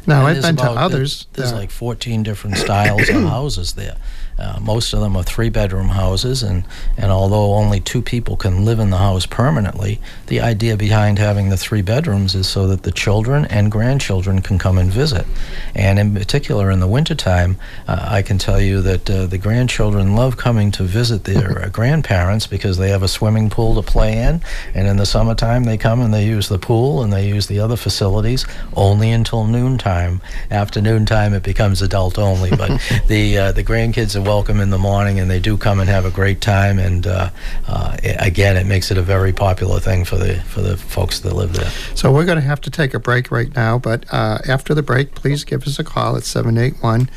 [0.07, 1.27] Now I've been to others.
[1.33, 3.97] There's that- like 14 different styles of houses there.
[4.39, 6.65] Uh, most of them are three bedroom houses, and,
[6.97, 11.49] and although only two people can live in the house permanently, the idea behind having
[11.49, 15.27] the three bedrooms is so that the children and grandchildren can come and visit.
[15.75, 17.57] And in particular, in the wintertime,
[17.89, 21.69] uh, I can tell you that uh, the grandchildren love coming to visit their uh,
[21.73, 24.41] grandparents because they have a swimming pool to play in,
[24.73, 27.59] and in the summertime, they come and they use the pool and they use the
[27.59, 28.47] other facilities
[28.77, 30.21] only until noontime.
[30.49, 34.79] After noontime, it becomes adult only, but the, uh, the grandkids are welcome in the
[34.79, 36.79] morning and they do come and have a great time.
[36.79, 37.31] And uh,
[37.67, 41.21] uh, i again, it makes it a very popular thing for the, for the folks
[41.21, 41.71] that live there.
[41.95, 44.83] So we're going to have to take a break right now, but uh, after the
[44.83, 47.09] break, please give us a call at 781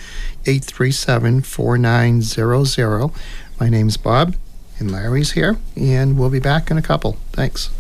[0.46, 3.12] 837 4900.
[3.60, 4.36] My name's Bob,
[4.80, 7.18] and Larry's here, and we'll be back in a couple.
[7.34, 7.72] Thanks.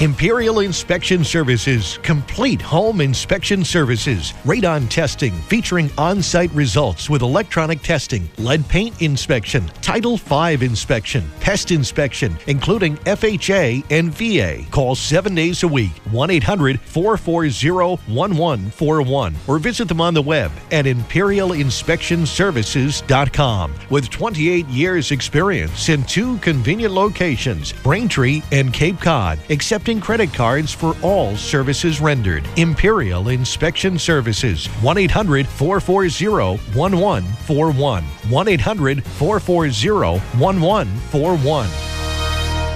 [0.00, 7.80] Imperial Inspection Services, complete home inspection services, radon testing featuring on site results with electronic
[7.80, 14.68] testing, lead paint inspection, Title V inspection, pest inspection, including FHA and VA.
[14.72, 20.50] Call seven days a week, 1 800 440 1141, or visit them on the web
[20.72, 23.74] at imperialinspectionservices.com.
[23.90, 29.38] With 28 years' experience in two convenient locations, Braintree and Cape Cod,
[29.84, 32.42] accepting credit cards for all services rendered.
[32.56, 38.02] Imperial Inspection Services, 1 800 440 1141.
[38.02, 41.66] 1 800 440 1141.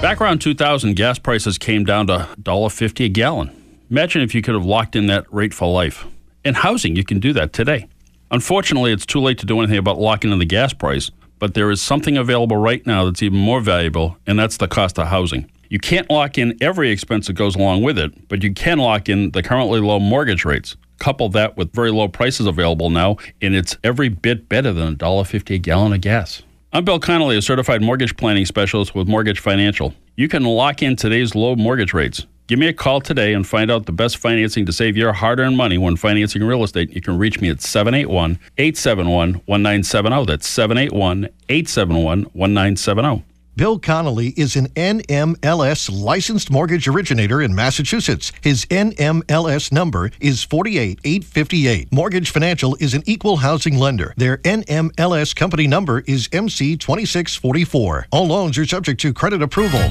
[0.03, 3.49] Back around 2000, gas prices came down to $1.50 a gallon.
[3.89, 6.05] Imagine if you could have locked in that rate for life.
[6.45, 7.87] In housing, you can do that today.
[8.29, 11.71] Unfortunately, it's too late to do anything about locking in the gas price, but there
[11.71, 15.49] is something available right now that's even more valuable, and that's the cost of housing.
[15.69, 19.07] You can't lock in every expense that goes along with it, but you can lock
[19.07, 20.75] in the currently low mortgage rates.
[20.97, 25.55] Couple that with very low prices available now, and it's every bit better than $1.50
[25.55, 26.41] a gallon of gas.
[26.73, 29.93] I'm Bill Connolly, a certified mortgage planning specialist with Mortgage Financial.
[30.15, 32.25] You can lock in today's low mortgage rates.
[32.47, 35.39] Give me a call today and find out the best financing to save your hard
[35.39, 36.89] earned money when financing real estate.
[36.95, 40.25] You can reach me at 781 871 1970.
[40.25, 43.23] That's 781 871 1970.
[43.59, 48.31] Bill Connolly is an NMLS licensed mortgage originator in Massachusetts.
[48.39, 51.91] His NMLS number is 48858.
[51.91, 54.13] Mortgage Financial is an equal housing lender.
[54.15, 58.05] Their NMLS company number is MC2644.
[58.13, 59.81] All loans are subject to credit approval.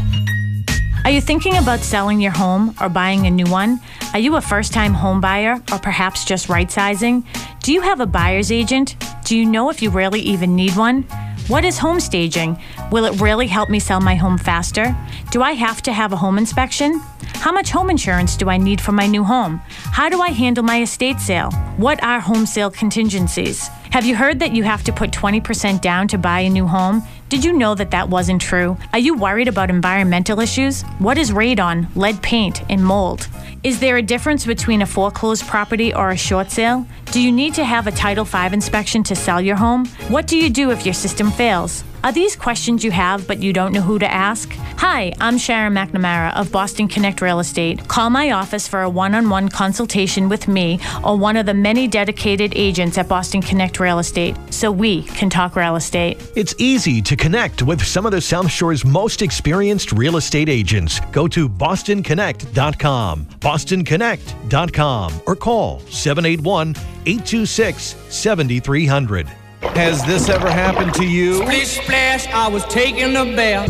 [1.04, 3.80] Are you thinking about selling your home or buying a new one?
[4.14, 7.22] Are you a first time home buyer or perhaps just right sizing?
[7.62, 8.96] Do you have a buyer's agent?
[9.26, 11.02] Do you know if you really even need one?
[11.48, 12.58] What is home staging?
[12.90, 14.96] Will it really help me sell my home faster?
[15.30, 17.00] Do I have to have a home inspection?
[17.34, 19.60] How much home insurance do I need for my new home?
[19.92, 21.50] How do I handle my estate sale?
[21.76, 23.68] What are home sale contingencies?
[23.90, 27.02] Have you heard that you have to put 20% down to buy a new home?
[27.28, 28.78] Did you know that that wasn't true?
[28.94, 30.80] Are you worried about environmental issues?
[30.98, 33.28] What is radon, lead paint, and mold?
[33.62, 36.86] Is there a difference between a foreclosed property or a short sale?
[37.10, 39.84] Do you need to have a Title V inspection to sell your home?
[40.08, 41.84] What do you do if your system fails?
[42.04, 44.50] Are these questions you have but you don't know who to ask?
[44.78, 47.88] Hi, I'm Sharon McNamara of Boston Connect Real Estate.
[47.88, 51.54] Call my office for a one on one consultation with me or one of the
[51.54, 56.18] many dedicated agents at Boston Connect Real Estate so we can talk real estate.
[56.36, 61.00] It's easy to connect with some of the South Shore's most experienced real estate agents.
[61.12, 66.70] Go to bostonconnect.com, bostonconnect.com, or call 781
[67.06, 69.26] 826 7300.
[69.60, 71.42] Has this ever happened to you?
[71.42, 73.68] Splish splash, I was taking a bath.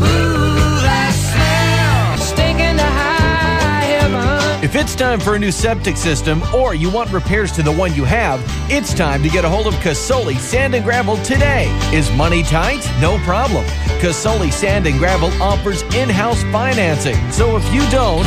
[4.69, 7.91] If it's time for a new septic system or you want repairs to the one
[7.95, 11.65] you have, it's time to get a hold of Casoli Sand and Gravel today.
[11.91, 12.87] Is money tight?
[13.01, 13.65] No problem.
[13.97, 17.15] Casoli Sand and Gravel offers in-house financing.
[17.31, 18.21] So if you don't,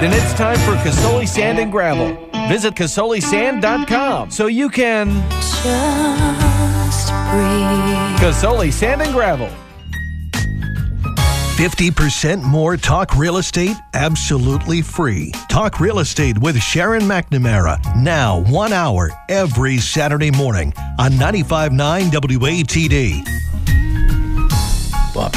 [0.00, 2.16] then it's time for Casoli Sand and Gravel.
[2.48, 5.08] Visit casolisand.com so you can
[8.18, 9.50] Casoli Sand and Gravel.
[11.60, 15.30] 50% more talk real estate absolutely free.
[15.50, 17.78] Talk real estate with Sharon McNamara.
[18.02, 23.24] Now, one hour every Saturday morning on 95.9 WATD.
[25.12, 25.32] Bob.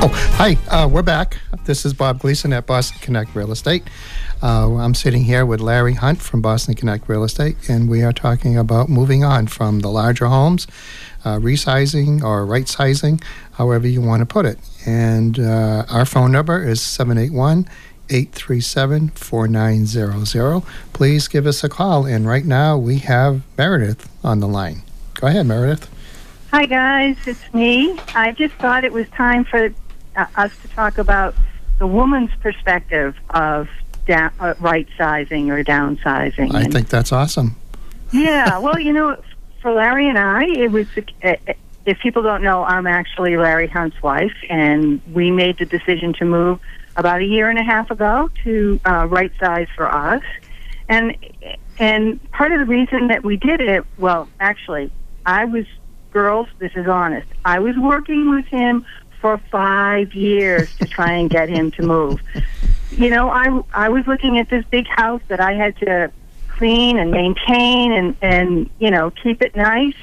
[0.00, 0.56] Oh, hi.
[0.68, 1.36] Uh, we're back.
[1.64, 3.82] This is Bob Gleason at Boston Connect Real Estate.
[4.42, 8.12] Uh, I'm sitting here with Larry Hunt from Boston Connect Real Estate, and we are
[8.12, 10.66] talking about moving on from the larger homes,
[11.28, 13.20] uh, resizing or right sizing,
[13.52, 14.58] however you want to put it.
[14.86, 17.68] And uh, our phone number is 781
[18.10, 20.62] 837 4900.
[20.92, 22.06] Please give us a call.
[22.06, 24.82] And right now we have Meredith on the line.
[25.14, 25.90] Go ahead, Meredith.
[26.52, 27.16] Hi, guys.
[27.26, 27.98] It's me.
[28.14, 29.70] I just thought it was time for
[30.16, 31.34] uh, us to talk about
[31.78, 33.68] the woman's perspective of
[34.06, 36.54] down, uh, right sizing or downsizing.
[36.54, 37.56] I And- think that's awesome.
[38.12, 39.16] yeah, well, you know,
[39.60, 40.86] for Larry and I, it was.
[41.22, 41.34] Uh,
[41.86, 46.26] if people don't know, I'm actually Larry Hunt's wife, and we made the decision to
[46.26, 46.60] move
[46.96, 50.22] about a year and a half ago to uh, right size for us.
[50.88, 51.16] And
[51.78, 54.90] and part of the reason that we did it, well, actually,
[55.24, 55.64] I was
[56.10, 56.48] girls.
[56.58, 57.28] This is honest.
[57.44, 58.84] I was working with him
[59.20, 62.20] for five years to try and get him to move.
[62.90, 66.10] You know, I I was looking at this big house that I had to
[66.58, 69.94] clean and maintain and and you know keep it nice.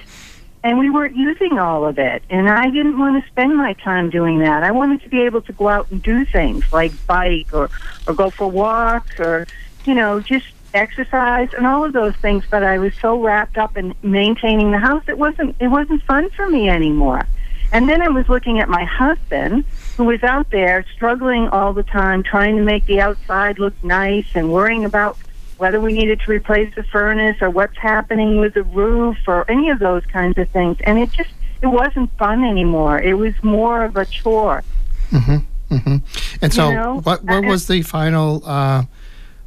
[0.63, 2.23] And we weren't using all of it.
[2.29, 4.63] And i didn't want to spend my time doing that.
[4.63, 7.69] I wanted to be able to go out and do things like bike or
[8.07, 9.45] or go for walks or
[9.83, 12.45] you know just exercise and all of those things.
[12.49, 16.29] But i was so wrapped up in maintaining the house it wasn't it wasn't fun
[16.31, 17.27] for me anymore.
[17.71, 19.65] And then i was looking at my husband
[19.97, 24.27] who was out there struggling all the time trying to make the outside look nice
[24.33, 25.17] and worrying about
[25.57, 29.69] whether we needed to replace the furnace or what's happening with the roof or any
[29.69, 30.77] of those kinds of things.
[30.81, 31.29] And it just
[31.61, 32.99] it wasn't fun anymore.
[32.99, 34.63] It was more of a chore.
[35.11, 35.75] Mm-hmm.
[35.75, 35.97] mm-hmm.
[36.41, 38.41] And so, You know, what what was the final?
[38.45, 38.83] Uh,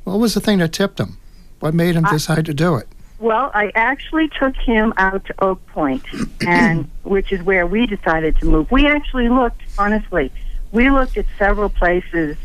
[0.05, 1.19] what was the thing that tipped him?
[1.61, 2.89] What made him I- decide to do it?
[3.21, 6.05] Well, I actually took him out to Oak Point,
[6.47, 8.71] and which is where we decided to move.
[8.71, 10.31] We actually looked, honestly,
[10.71, 12.37] we looked at several places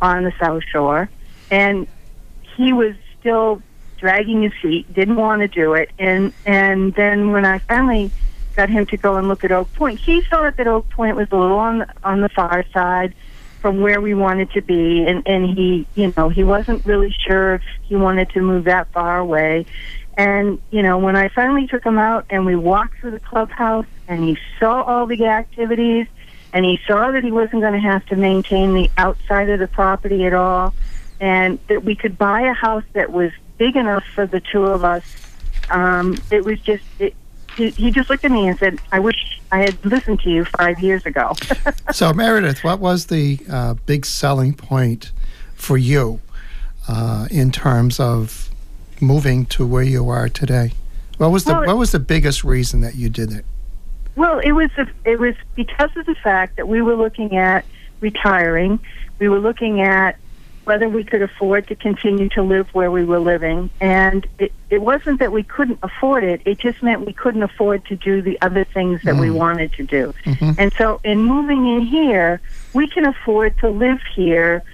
[0.00, 1.10] on the South Shore,
[1.50, 1.86] and
[2.56, 3.62] he was still
[3.98, 8.10] dragging his feet, didn't want to do it, and and then when I finally
[8.54, 11.28] got him to go and look at Oak Point, he thought that Oak Point was
[11.30, 13.14] a little on the, on the far side
[13.60, 17.54] from where we wanted to be, and and he, you know, he wasn't really sure
[17.54, 19.66] if he wanted to move that far away.
[20.16, 23.84] And, you know, when I finally took him out and we walked through the clubhouse
[24.08, 26.06] and he saw all the activities
[26.54, 29.68] and he saw that he wasn't going to have to maintain the outside of the
[29.68, 30.72] property at all
[31.20, 34.84] and that we could buy a house that was big enough for the two of
[34.84, 35.04] us,
[35.70, 37.14] um, it was just, it,
[37.56, 40.44] he, he just looked at me and said, I wish I had listened to you
[40.44, 41.34] five years ago.
[41.92, 45.12] so, Meredith, what was the uh, big selling point
[45.54, 46.20] for you
[46.88, 48.50] uh, in terms of
[49.00, 50.72] moving to where you are today?
[51.18, 53.44] What was the Well, what was the biggest reason that you did it?
[54.16, 57.64] Well, it was the, it was because of the fact that we were looking at
[58.00, 58.78] retiring.
[59.18, 60.16] We were looking at
[60.66, 64.82] whether we could afford to continue to live where we were living, and it, it
[64.82, 66.42] wasn't that we couldn't afford it.
[66.44, 69.84] It just meant we couldn't afford to do the other things that we wanted to
[69.84, 70.12] do.
[70.58, 72.40] And so, in moving in here,
[72.74, 74.64] we can afford to live here.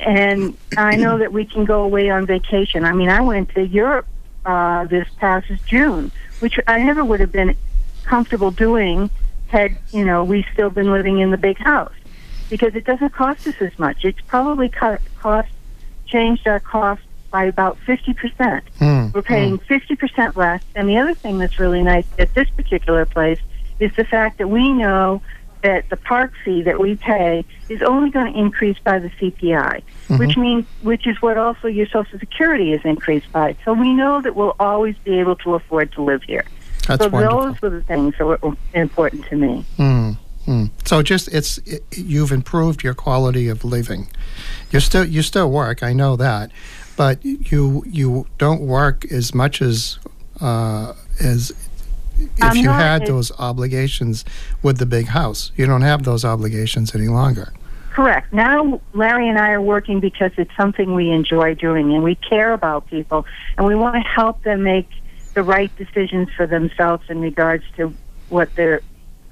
[0.00, 2.84] And I know that we can go away on vacation.
[2.84, 4.06] I mean, I went to Europe
[4.44, 7.56] uh, this past June, which I never would have been
[8.04, 9.08] comfortable doing
[9.52, 11.92] had you know we still been living in the big house
[12.52, 14.04] because it doesn't cost us as much.
[14.04, 15.48] It's probably cut, cost
[16.06, 18.62] changed our cost by about fifty percent.
[18.78, 20.62] Hmm, We're paying fifty percent less.
[20.74, 23.38] And the other thing that's really nice at this particular place
[23.80, 25.22] is the fact that we know
[25.62, 29.82] that the park fee that we pay is only going to increase by the CPI,
[30.18, 33.56] which means which is what also your Social Security is increased by.
[33.64, 36.44] So we know that we'll always be able to afford to live here.
[36.86, 37.44] That's so wonderful.
[37.46, 38.40] those were the things that were
[38.74, 39.64] important to me.
[39.78, 40.70] Mm, mm.
[40.92, 44.08] So just it's it, you've improved your quality of living.
[44.70, 46.50] You still you still work, I know that,
[46.98, 49.98] but you you don't work as much as
[50.42, 51.50] uh, as
[52.18, 54.26] if I'm you had those obligations
[54.62, 55.50] with the big house.
[55.56, 57.54] You don't have those obligations any longer.
[57.92, 58.30] Correct.
[58.30, 62.52] Now, Larry and I are working because it's something we enjoy doing and we care
[62.52, 63.24] about people
[63.56, 64.90] and we want to help them make
[65.32, 67.94] the right decisions for themselves in regards to
[68.28, 68.82] what their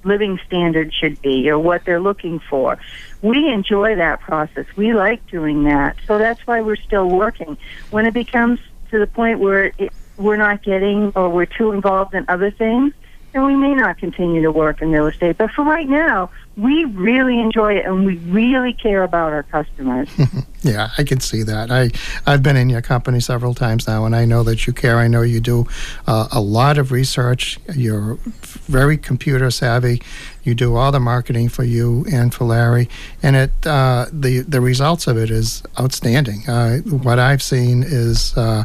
[0.05, 2.79] living standard should be or what they're looking for.
[3.23, 4.67] We enjoy that process.
[4.77, 5.97] We like doing that.
[6.07, 7.59] So that's why we're still working.
[7.91, 12.15] When it becomes to the point where it, we're not getting or we're too involved
[12.15, 12.93] in other things,
[13.33, 15.39] then we may not continue to work in real estate.
[15.39, 16.31] But for right now,
[16.61, 20.09] we really enjoy it and we really care about our customers.
[20.63, 21.71] yeah, I can see that.
[21.71, 21.91] I
[22.27, 24.99] I've been in your company several times now, and I know that you care.
[24.99, 25.67] I know you do
[26.07, 27.59] uh, a lot of research.
[27.75, 30.03] You're very computer savvy.
[30.45, 32.89] You do all the marketing for you and for Larry,
[33.23, 36.49] and it uh, the the results of it is outstanding.
[36.49, 38.65] Uh, what I've seen is uh,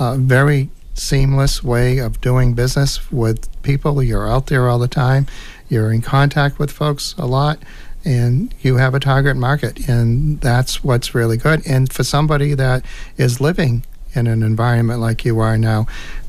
[0.00, 4.02] a very seamless way of doing business with people.
[4.02, 5.26] You're out there all the time.
[5.72, 7.58] You're in contact with folks a lot
[8.04, 12.84] and you have a target market and that's what's really good and for somebody that
[13.16, 15.86] is living in an environment like you are now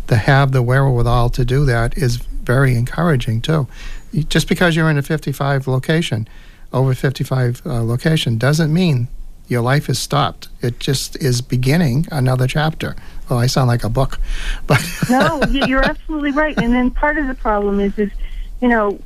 [0.08, 3.68] to have the wherewithal to do that is very encouraging too
[4.30, 6.26] just because you're in a 55 location
[6.72, 9.10] over 55 uh, location doesn't mean
[9.50, 10.48] your life is stopped.
[10.62, 12.96] It just is beginning another chapter.
[13.30, 14.18] Oh, I sound like a book,
[14.68, 16.58] but no, you're absolutely right.
[16.58, 18.10] And then part of the problem is, is
[18.62, 19.00] you know,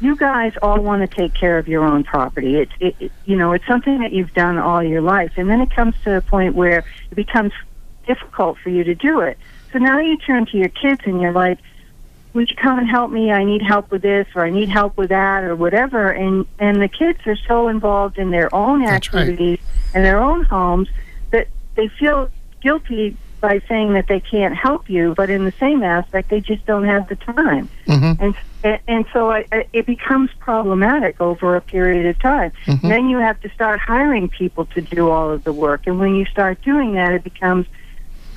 [0.00, 2.56] you guys all want to take care of your own property.
[2.56, 5.60] It's, it, it, you know, it's something that you've done all your life, and then
[5.60, 7.52] it comes to a point where it becomes
[8.06, 9.38] difficult for you to do it.
[9.72, 11.58] So now you turn to your kids and you're like,
[12.32, 13.30] would you come and help me?
[13.30, 16.10] I need help with this, or I need help with that, or whatever.
[16.10, 19.94] And and the kids are so involved in their own activities right.
[19.94, 20.88] and their own homes
[21.30, 22.30] that they feel
[22.60, 26.64] guilty by saying that they can't help you, but in the same aspect, they just
[26.66, 27.68] don't have the time.
[27.86, 28.22] Mm-hmm.
[28.22, 32.52] And and so I, I, it becomes problematic over a period of time.
[32.66, 32.88] Mm-hmm.
[32.88, 36.14] Then you have to start hiring people to do all of the work, and when
[36.14, 37.66] you start doing that, it becomes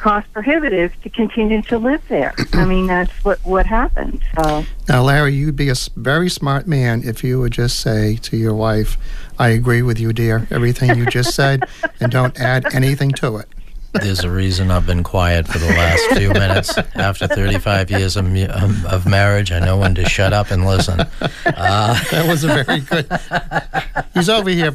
[0.03, 2.33] cost prohibitive to continue to live there.
[2.53, 4.21] I mean, that's what what happens.
[4.35, 4.65] So.
[4.89, 8.53] Now, Larry, you'd be a very smart man if you would just say to your
[8.53, 8.97] wife,
[9.39, 10.47] "I agree with you, dear.
[10.51, 11.63] Everything you just said,
[11.99, 13.47] and don't add anything to it."
[13.93, 16.77] There's a reason I've been quiet for the last few minutes.
[16.95, 18.25] After 35 years of,
[18.85, 20.99] of marriage, I know when to shut up and listen.
[21.45, 23.07] Uh, that was a very good.
[24.13, 24.73] He's over here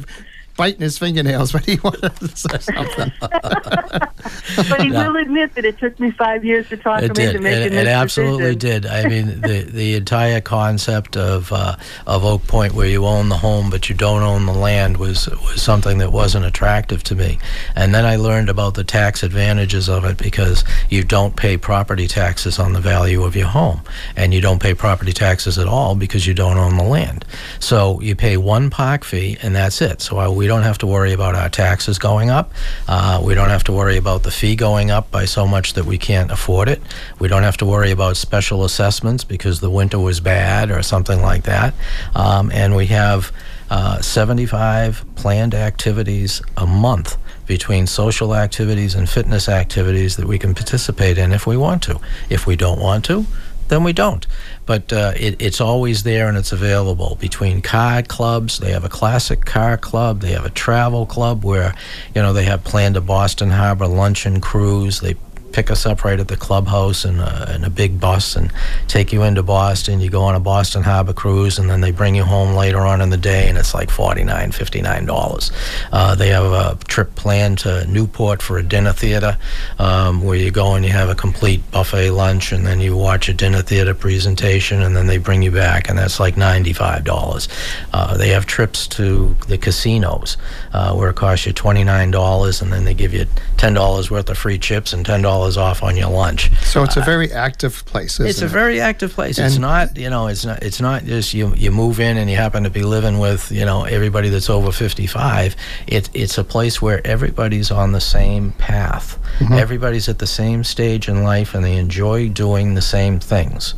[0.59, 3.11] biting his fingernails, but he wanted to say something.
[3.21, 5.07] but he no.
[5.07, 7.29] will admit that it took me five years to talk it him did.
[7.29, 8.81] into making it, this it absolutely decision.
[8.81, 8.91] did.
[8.91, 13.37] I mean, the the entire concept of uh, of Oak Point, where you own the
[13.37, 17.39] home but you don't own the land, was was something that wasn't attractive to me.
[17.77, 22.07] And then I learned about the tax advantages of it because you don't pay property
[22.07, 23.79] taxes on the value of your home,
[24.17, 27.23] and you don't pay property taxes at all because you don't own the land.
[27.59, 30.01] So you pay one park fee, and that's it.
[30.01, 32.51] So I, we don't have to worry about our taxes going up.
[32.87, 35.85] Uh, we don't have to worry about the fee going up by so much that
[35.85, 36.81] we can't afford it.
[37.19, 41.21] We don't have to worry about special assessments because the winter was bad or something
[41.21, 41.73] like that.
[42.15, 43.31] Um, and we have
[43.69, 50.53] uh, 75 planned activities a month between social activities and fitness activities that we can
[50.53, 51.99] participate in if we want to.
[52.29, 53.25] If we don't want to,
[53.69, 54.27] then we don't.
[54.65, 58.59] But uh, it, it's always there and it's available between car clubs.
[58.59, 60.21] They have a classic car club.
[60.21, 61.73] They have a travel club where,
[62.13, 64.99] you know, they have planned a Boston Harbor luncheon cruise.
[64.99, 65.15] They
[65.51, 68.51] pick us up right at the clubhouse in a, in a big bus and
[68.87, 69.99] take you into Boston.
[69.99, 73.01] You go on a Boston Harbor cruise, and then they bring you home later on
[73.01, 75.51] in the day, and it's like $49, $59.
[75.91, 79.37] Uh, they have a trip planned to Newport for a dinner theater
[79.77, 83.29] um, where you go and you have a complete buffet lunch, and then you watch
[83.29, 87.47] a dinner theater presentation, and then they bring you back, and that's like $95.
[87.93, 90.37] Uh, they have trips to the casinos
[90.73, 93.25] uh, where it costs you $29, and then they give you
[93.57, 96.51] $10 worth of free chips and $10 dollars off on your lunch.
[96.63, 98.19] So it's a very active place.
[98.19, 98.49] it's a it?
[98.51, 99.39] very active place.
[99.39, 102.35] it's not you know it's not it's not just you you move in and you
[102.35, 105.55] happen to be living with you know everybody that's over fifty five.
[105.87, 109.17] It it's a place where everybody's on the same path.
[109.39, 109.53] Mm-hmm.
[109.53, 113.75] Everybody's at the same stage in life and they enjoy doing the same things.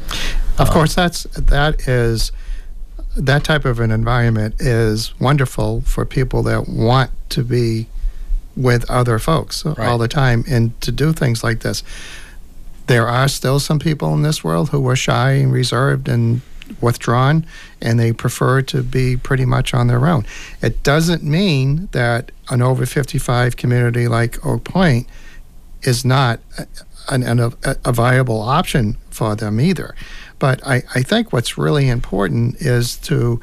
[0.58, 2.32] Of um, course, that's that is
[3.16, 7.88] that type of an environment is wonderful for people that want to be
[8.56, 9.80] with other folks right.
[9.80, 11.84] all the time and to do things like this.
[12.88, 16.42] There are still some people in this world who are shy and reserved and
[16.80, 17.46] withdrawn
[17.82, 20.26] and they prefer to be pretty much on their own.
[20.62, 25.08] It doesn't mean that an over 55 community like Oak Point
[25.84, 26.40] is not
[27.10, 27.52] an, an, a,
[27.86, 29.96] a viable option for them either.
[30.40, 33.40] But I, I think what's really important is to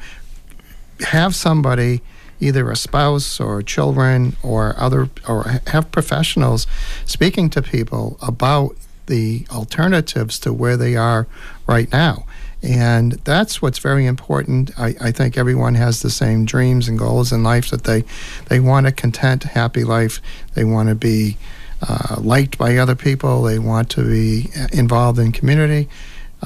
[1.01, 2.01] have somebody
[2.39, 6.67] either a spouse or children or other or have professionals
[7.05, 8.75] speaking to people about
[9.07, 11.27] the alternatives to where they are
[11.67, 12.25] right now.
[12.61, 14.71] And that's what's very important.
[14.77, 18.03] I, I think everyone has the same dreams and goals in life that they,
[18.47, 20.21] they want a content, happy life.
[20.55, 21.37] They want to be
[21.87, 23.43] uh, liked by other people.
[23.43, 25.87] They want to be involved in community.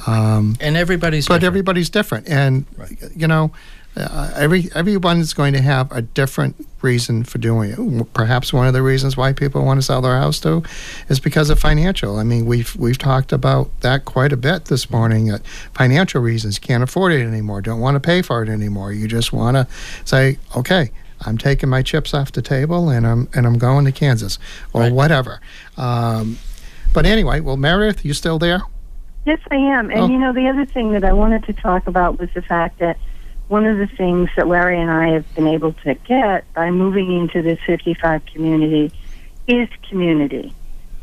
[0.06, 1.46] Um, and everybody's but different.
[1.46, 2.66] everybody's different, and
[3.14, 3.52] you know,
[3.96, 8.12] uh, every everyone is going to have a different reason for doing it.
[8.12, 10.62] Perhaps one of the reasons why people want to sell their house too
[11.08, 12.16] is because of financial.
[12.18, 15.30] I mean, we've we've talked about that quite a bit this morning.
[15.30, 15.38] Uh,
[15.74, 18.92] financial reasons can't afford it anymore, don't want to pay for it anymore.
[18.92, 19.66] You just want to
[20.04, 20.90] say, okay.
[21.26, 24.38] I'm taking my chips off the table and I'm and I'm going to Kansas
[24.74, 24.92] or Right.
[24.92, 25.40] whatever.
[25.78, 26.38] Um,
[26.92, 28.60] but anyway, well, Meredith, you still there?
[29.24, 29.88] Yes, I am.
[29.90, 30.08] And Oh.
[30.08, 32.98] you know, the other thing that I wanted to talk about was the fact that
[33.54, 37.16] one of the things that Larry and I have been able to get by moving
[37.16, 38.90] into this 55 community
[39.46, 40.52] is community.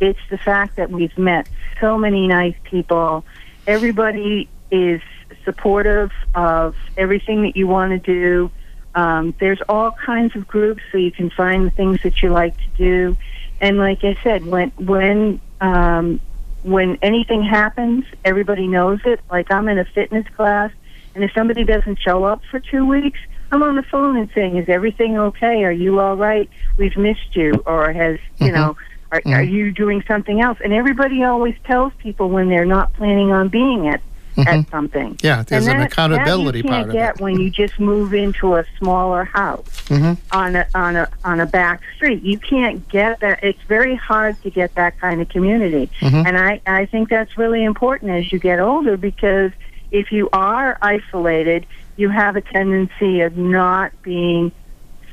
[0.01, 1.47] It's the fact that we've met
[1.79, 3.23] so many nice people.
[3.67, 5.01] Everybody is
[5.45, 8.51] supportive of everything that you want to do.
[8.95, 12.57] Um, there's all kinds of groups so you can find the things that you like
[12.57, 13.17] to do.
[13.61, 16.19] And like I said, when when um,
[16.63, 19.21] when anything happens, everybody knows it.
[19.31, 20.71] Like I'm in a fitness class,
[21.15, 23.19] and if somebody doesn't show up for two weeks,
[23.51, 25.63] I'm on the phone and saying, "Is everything okay?
[25.63, 26.49] Are you all right?
[26.77, 28.53] We've missed you." Or has you Mhm.
[28.53, 28.77] know,
[29.11, 30.57] are, are you doing something else?
[30.63, 34.01] And everybody always tells people when they're not planning on being at
[34.47, 35.17] at something.
[35.21, 37.21] Yeah, there's and an that, accountability that you part can't of get it.
[37.21, 41.45] when you just move into a smaller house hmm on a on a on a
[41.45, 42.23] back street.
[42.23, 43.43] You can't get that.
[43.43, 46.25] It's very hard to get that kind of community, Mhm.
[46.25, 49.51] and I I think that's really important as you get older because
[49.91, 51.65] if you are isolated,
[51.97, 54.51] you have a tendency of not being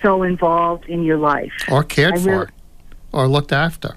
[0.02, 1.52] so involved in your life.
[1.70, 2.50] or cared I for,
[3.12, 3.96] or looked after.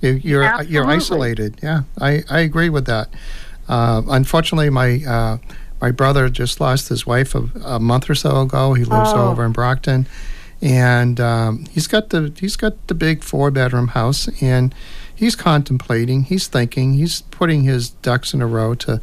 [0.00, 1.58] You, you're you're isolated.
[1.62, 3.08] Yeah, I, I agree with that.
[3.68, 5.38] Uh, unfortunately, my uh,
[5.80, 8.74] my brother just lost his wife a, a month or so ago.
[8.74, 9.30] He lives Oh.
[9.30, 10.06] over in Brockton,
[10.60, 14.74] and um, he's got the he's got the big four bedroom house, and
[15.14, 19.00] he's contemplating, he's thinking, he's putting his ducks in a row to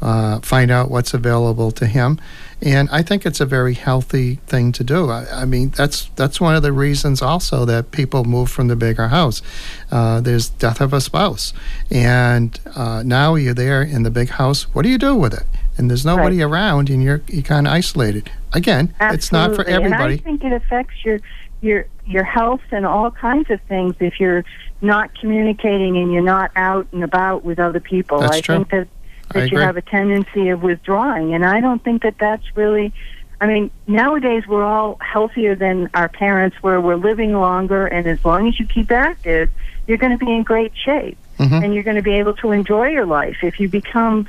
[0.00, 2.20] uh, find out what's available to him.
[2.60, 5.10] And I think it's a very healthy thing to do.
[5.10, 8.76] I, I mean, that's that's one of the reasons also that people move from the
[8.76, 9.42] bigger house.
[9.90, 11.52] Uh, there's death of a spouse,
[11.90, 14.62] and uh, now you're there in the big house.
[14.74, 15.44] What do you do with it?
[15.76, 18.30] And there's nobody around, and you're you're kind of isolated.
[18.52, 19.74] Again, it's not for Absolutely.
[19.74, 20.12] everybody.
[20.14, 21.18] And I think it affects your
[21.62, 24.44] your your health and all kinds of things if you're
[24.80, 28.20] not communicating and you're not out and about with other people.
[28.20, 28.56] That's I true.
[28.56, 28.88] think that
[29.32, 32.92] that you have a tendency of withdrawing, and I don't think that that's really.
[33.40, 36.80] I mean, nowadays we're all healthier than our parents were.
[36.80, 39.50] We're living longer, and as long as you keep active,
[39.88, 41.64] you're going to be in great shape, Mhm.
[41.64, 43.38] and you're going to be able to enjoy your life.
[43.42, 44.26] If you become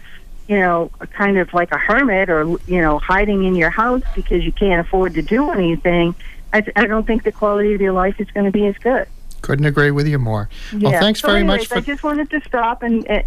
[0.49, 4.43] you know, kind of like a hermit or, you know, hiding in your house because
[4.43, 6.13] you can't afford to do anything,
[6.53, 9.07] I, I don't think the quality of your life is going to be as good.
[9.41, 10.49] Couldn't agree with you more.
[10.71, 10.89] Yeah.
[10.89, 13.23] Well, thanks so very anyways, much for I just wanted to stop and, uh,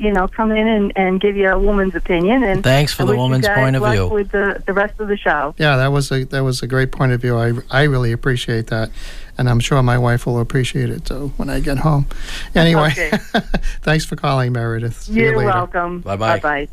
[0.00, 2.42] you know, come in and, and give you a woman's opinion.
[2.42, 4.08] And Thanks for I the woman's point of view.
[4.08, 5.54] With the, the rest of the show.
[5.58, 7.36] Yeah, that was a that was a great point of view.
[7.36, 8.90] I, I really appreciate that,
[9.36, 12.06] and I'm sure my wife will appreciate it too when I get home.
[12.54, 13.10] Anyway, Okay.
[13.82, 15.02] thanks for calling, Meredith.
[15.02, 15.50] See you You're later.
[15.50, 16.00] welcome.
[16.00, 16.40] Bye-bye.
[16.40, 16.68] Bye-bye.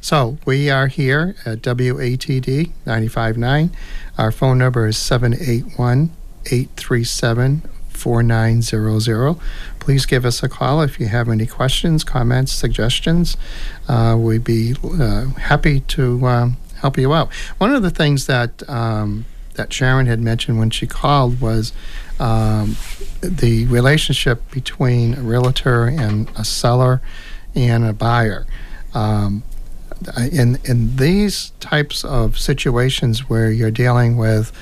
[0.00, 3.70] So we are here at WATD 95.9.
[4.16, 6.10] Our phone number is 781
[6.46, 7.62] 837
[7.98, 9.36] 4900.
[9.80, 13.36] Please give us a call if you have any questions, comments, suggestions.
[13.88, 17.32] Uh, we'd be uh, happy to um, help you out.
[17.58, 19.24] One of the things that um,
[19.54, 21.72] that Sharon had mentioned when she called was
[22.20, 22.76] um,
[23.20, 27.02] the relationship between a realtor and a seller
[27.54, 28.46] and a buyer.
[28.94, 29.42] Um,
[30.30, 34.52] in in these types of situations where you're dealing with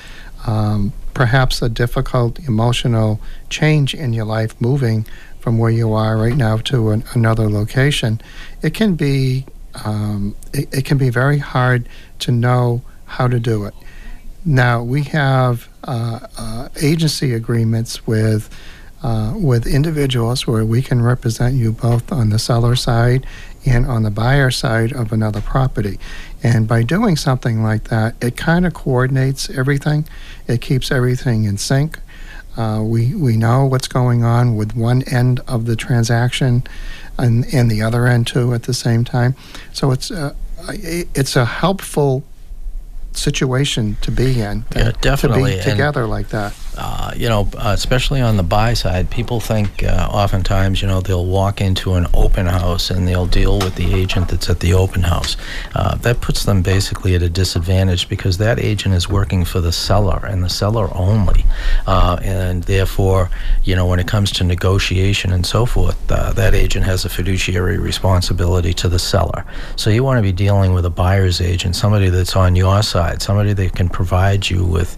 [0.47, 5.03] um, perhaps a difficult emotional change in your life, moving
[5.39, 8.21] from where you are right now to an, another location,
[8.61, 9.43] it can be
[9.83, 11.89] um, it, it can be very hard
[12.19, 13.73] to know how to do it.
[14.45, 18.47] Now we have uh, uh, agency agreements with
[19.01, 23.25] uh, with individuals where we can represent you both on the seller side
[23.65, 25.99] and on the buyer side of another property.
[26.55, 30.07] And by doing something like that, it kind of coordinates everything.
[30.47, 31.99] It keeps everything in sync.
[32.55, 36.63] Uh, we we know what's going on with one end of the transaction,
[37.17, 39.35] and and the other end too at the same time.
[39.73, 40.33] So it's uh,
[40.69, 42.23] it's a helpful
[43.11, 44.63] situation to be in.
[44.75, 45.51] Yeah, to definitely.
[45.55, 46.53] be And- together like that.
[46.77, 51.01] Uh, you know, uh, especially on the buy side, people think uh, oftentimes, you know,
[51.01, 54.73] they'll walk into an open house and they'll deal with the agent that's at the
[54.73, 55.35] open house.
[55.73, 59.71] Uh, that puts them basically at a disadvantage because that agent is working for the
[59.71, 61.43] seller and the seller only.
[61.87, 63.29] Uh, and therefore,
[63.63, 67.09] you know, when it comes to negotiation and so forth, uh, that agent has a
[67.09, 69.43] fiduciary responsibility to the seller.
[69.75, 73.23] So you want to be dealing with a buyer's agent, somebody that's on your side,
[73.23, 74.95] somebody that can provide you with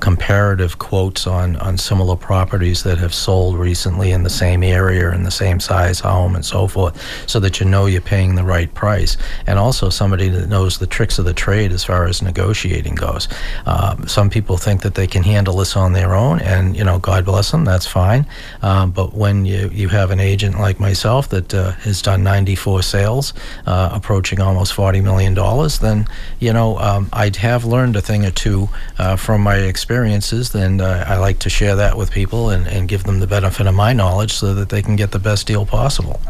[0.00, 5.22] comparative quotes on, on similar properties that have sold recently in the same area in
[5.22, 8.72] the same size home and so forth, so that you know you're paying the right
[8.74, 9.16] price.
[9.46, 13.28] And also somebody that knows the tricks of the trade as far as negotiating goes.
[13.66, 16.98] Um, some people think that they can handle this on their own, and you know,
[16.98, 18.26] God bless them, that's fine.
[18.62, 22.82] Um, but when you, you have an agent like myself that uh, has done 94
[22.82, 23.32] sales,
[23.66, 26.06] uh, approaching almost 40 million dollars, then
[26.38, 30.54] you know um, I have learned a thing or two uh, from my experiences.
[30.54, 33.66] And uh, I like to share that with people and, and give them the benefit
[33.66, 36.20] of my knowledge so that they can get the best deal possible.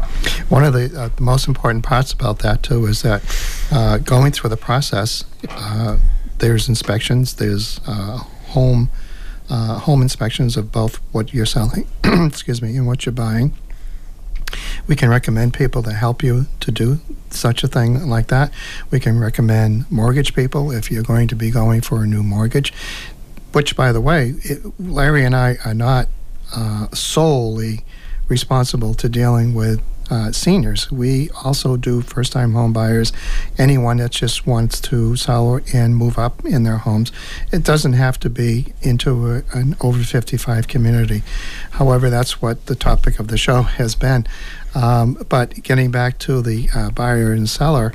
[0.49, 3.23] One of the uh, most important parts about that, too, is that
[3.71, 5.97] uh, going through the process, uh,
[6.39, 8.17] there's inspections, there's uh,
[8.49, 8.89] home.
[9.49, 13.53] Uh, home inspections of both what you're selling, excuse me, and what you're buying.
[14.87, 16.99] We can recommend people to help you to do
[17.29, 18.53] such a thing like that.
[18.91, 22.71] We can recommend mortgage people if you're going to be going for a new mortgage
[23.51, 26.07] which, by the way, it, Larry and I are not
[26.55, 27.85] uh, solely
[28.27, 29.81] responsible to dealing with
[30.11, 30.91] uh, seniors.
[30.91, 33.13] We also do first time home buyers,
[33.57, 37.13] anyone that just wants to sell and move up in their homes.
[37.51, 41.23] It doesn't have to be into a, an over 55 community.
[41.71, 44.27] However, that's what the topic of the show has been.
[44.75, 47.93] Um, but getting back to the uh, buyer and seller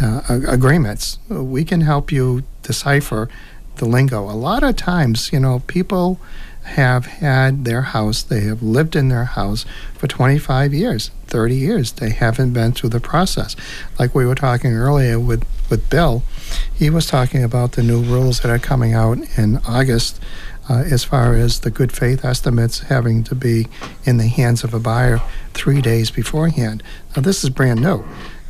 [0.00, 3.30] uh, agreements, we can help you decipher
[3.76, 4.22] the lingo.
[4.22, 6.20] A lot of times, you know, people
[6.64, 9.64] have had their house, they have lived in their house
[9.94, 11.92] for 25 years, 30 years.
[11.92, 13.54] They haven't been through the process.
[13.98, 16.24] Like we were talking earlier with, with Bill,
[16.74, 20.20] he was talking about the new rules that are coming out in August
[20.68, 23.68] uh, as far as the good faith estimates having to be
[24.04, 25.20] in the hands of a buyer
[25.54, 26.82] three days beforehand.
[27.14, 28.04] Now, this is brand new.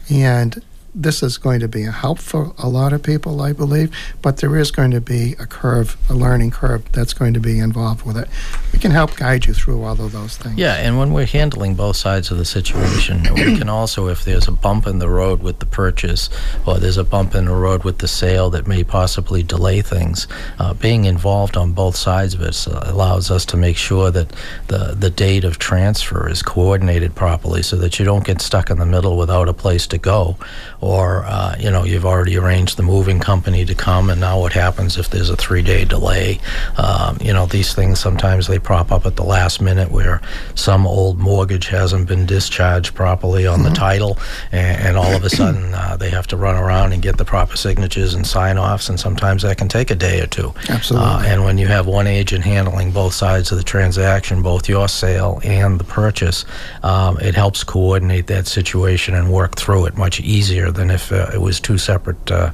[0.08, 0.62] And
[0.96, 4.38] this is going to be a help for a lot of people, I believe, but
[4.38, 8.06] there is going to be a curve, a learning curve that's going to be involved
[8.06, 8.28] with it.
[8.72, 10.56] We can help guide you through all of those things.
[10.56, 14.48] Yeah, and when we're handling both sides of the situation, we can also, if there's
[14.48, 16.30] a bump in the road with the purchase
[16.64, 20.26] or there's a bump in the road with the sale that may possibly delay things,
[20.58, 24.32] uh, being involved on both sides of it allows us to make sure that
[24.68, 28.78] the, the date of transfer is coordinated properly so that you don't get stuck in
[28.78, 30.38] the middle without a place to go
[30.86, 34.52] or uh, you know you've already arranged the moving company to come and now what
[34.52, 36.38] happens if there's a three day delay?
[36.76, 40.20] Um, you know these things sometimes they prop up at the last minute where
[40.54, 43.68] some old mortgage hasn't been discharged properly on mm-hmm.
[43.70, 44.18] the title
[44.52, 47.24] and, and, all of a sudden uh, they have to run around and get the
[47.24, 50.54] proper signatures and sign offs and sometimes that can take a day or two.
[50.68, 51.08] Absolutely.
[51.08, 54.88] Uh, and when you have one agent handling both sides of the transaction both your
[54.88, 56.44] sale and the purchase
[56.82, 61.30] um, it helps coordinate that situation and work through it much easier than if uh,
[61.34, 62.50] it was two separate uh,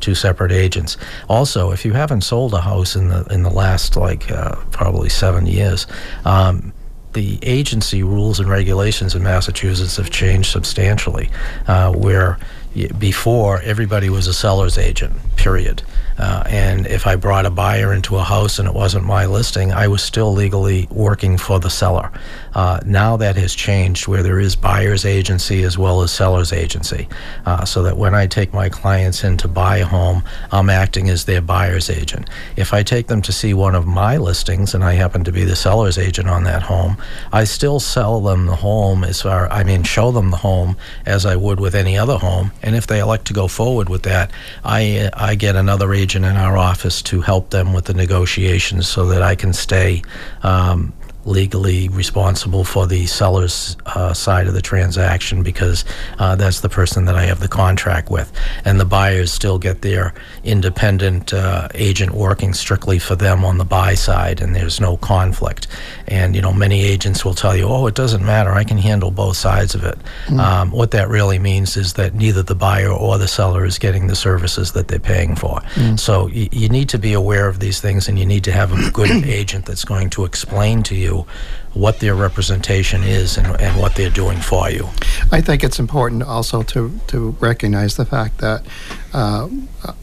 [0.00, 0.96] two separate agents.
[1.28, 5.08] Also, if you haven't sold a house in the in the last like uh, probably
[5.08, 5.86] seven years.
[6.24, 6.72] Um,
[7.12, 11.30] the agency rules and regulations in Massachusetts have changed substantially,
[11.66, 12.38] uh, where
[12.98, 15.82] before everybody was a seller's agent, period.
[16.18, 19.72] Uh, and if I brought a buyer into a house and it wasn't my listing,
[19.72, 22.10] I was still legally working for the seller.
[22.54, 27.06] Uh, now that has changed where there is buyer's agency as well as seller's agency.
[27.44, 31.10] Uh, so that when I take my clients in to buy a home, I'm acting
[31.10, 32.30] as their buyer's agent.
[32.56, 35.44] If I take them to see one of my listings and I happen to be
[35.44, 36.96] the seller's agent on that home,
[37.32, 41.26] I still sell them the home as far, I mean, show them the home as
[41.26, 42.52] I would with any other home.
[42.62, 44.30] And if they elect to go forward with that,
[44.64, 48.86] I, I get another agent agent in our office to help them with the negotiations
[48.86, 50.02] so that I can stay
[50.44, 50.92] um,
[51.26, 55.84] legally responsible for the seller's uh, side of the transaction because
[56.18, 58.32] uh, that's the person that I have the contract with.
[58.64, 60.14] And the buyers still get their
[60.44, 65.66] independent uh, agent working strictly for them on the buy side, and there's no conflict.
[66.06, 69.10] And, you know, many agents will tell you, oh, it doesn't matter, I can handle
[69.10, 69.98] both sides of it.
[70.26, 70.38] Mm.
[70.38, 74.06] Um, what that really means is that neither the buyer or the seller is getting
[74.06, 75.60] the services that they're paying for.
[75.74, 75.98] Mm.
[75.98, 78.72] So y- you need to be aware of these things, and you need to have
[78.72, 81.15] a good agent that's going to explain to you
[81.74, 84.88] what their representation is and, and what they're doing for you.
[85.30, 88.64] I think it's important also to, to recognize the fact that
[89.12, 89.48] uh,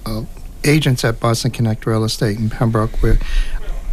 [0.06, 0.24] uh,
[0.64, 3.20] agents at Boston Connect Real Estate in Pembroke, we're,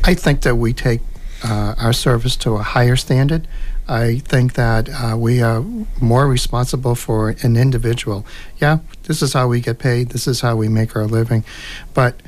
[0.05, 1.01] I think that we take
[1.43, 3.49] uh, our service to a higher standard.
[3.89, 5.65] I think that uh, we are
[6.01, 8.25] more responsible for an individual.
[8.59, 11.45] Yeah, this is how we get paid, this is how we make our living.
[11.93, 12.21] But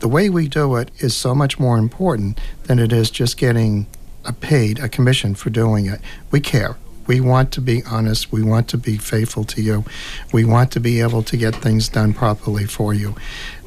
[0.00, 3.86] the way we do it is so much more important than it is just getting
[4.32, 6.00] paid a commission for doing it.
[6.30, 6.76] We care.
[7.06, 8.30] We want to be honest.
[8.30, 9.84] We want to be faithful to you.
[10.32, 13.16] We want to be able to get things done properly for you.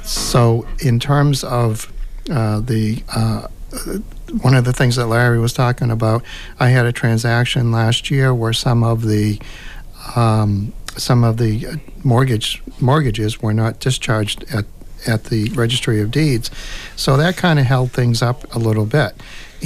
[0.03, 1.91] So, in terms of
[2.29, 3.47] uh, the uh,
[4.41, 6.23] one of the things that Larry was talking about,
[6.59, 9.41] I had a transaction last year where some of the
[10.15, 14.65] um, some of the mortgage mortgages were not discharged at
[15.07, 16.51] at the registry of deeds,
[16.95, 19.13] so that kind of held things up a little bit,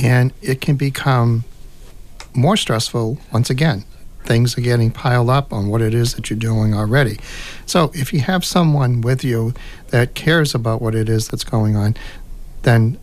[0.01, 1.43] and it can become
[2.33, 3.85] more stressful once again.
[4.23, 7.19] Things are getting piled up on what it is that you're doing already.
[7.65, 9.53] So, if you have someone with you
[9.89, 11.95] that cares about what it is that's going on,
[12.63, 12.97] then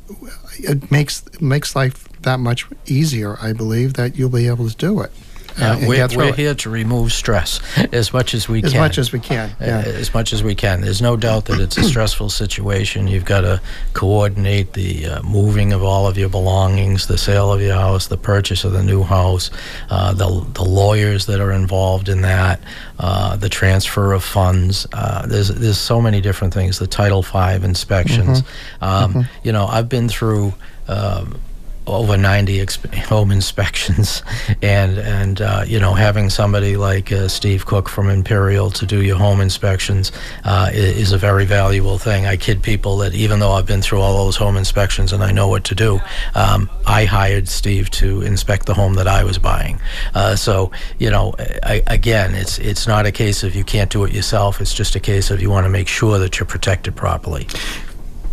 [0.59, 3.39] it makes makes life that much easier.
[3.41, 5.13] I believe that you'll be able to do it.
[5.61, 7.61] Uh, we're we're here to remove stress
[7.93, 8.81] as much as we as can.
[8.83, 9.51] As much as we can.
[9.51, 9.79] Uh, Yeah.
[9.87, 10.81] As much as we can.
[10.81, 13.09] There's no doubt that it's a stressful situation.
[13.09, 13.61] You've got to
[13.93, 18.17] coordinate the uh, moving of all of your belongings, the sale of your house, the
[18.17, 19.51] purchase of the new house,
[19.91, 22.61] uh, the, the lawyers that are involved in that,
[22.99, 24.87] uh, the transfer of funds.
[24.93, 26.79] Uh, there's there's so many different things.
[26.79, 28.43] The Title V inspections.
[28.81, 30.55] Um, You know, I've been through.
[30.89, 31.39] Um,
[31.87, 34.23] over 90 exp- home inspections
[34.63, 39.03] and and uh, you know having somebody like uh, Steve Cook from Imperial to do
[39.03, 40.13] your home inspections
[40.45, 42.27] uh, is a very valuable thing.
[42.27, 45.33] I kid people that even though I've been through all those home inspections and I
[45.33, 46.01] know what to do,
[46.35, 49.81] um, I hired Steve to inspect the home that I was buying.
[50.15, 54.05] Uh, so you know, I, again, it's it's not a case of you can't do
[54.05, 54.61] it yourself.
[54.61, 57.47] It's just a case of you want to make sure that you're protected properly.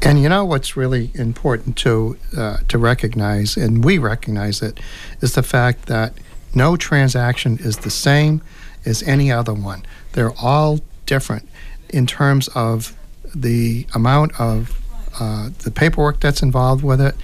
[0.01, 4.79] And you know what's really important to uh, to recognize, and we recognize it,
[5.21, 6.13] is the fact that
[6.55, 8.41] no transaction is the same
[8.85, 9.85] as any other one.
[10.13, 11.47] They're all different
[11.89, 12.95] in terms of
[13.35, 14.79] the amount of
[15.19, 17.15] uh, the paperwork that's involved with it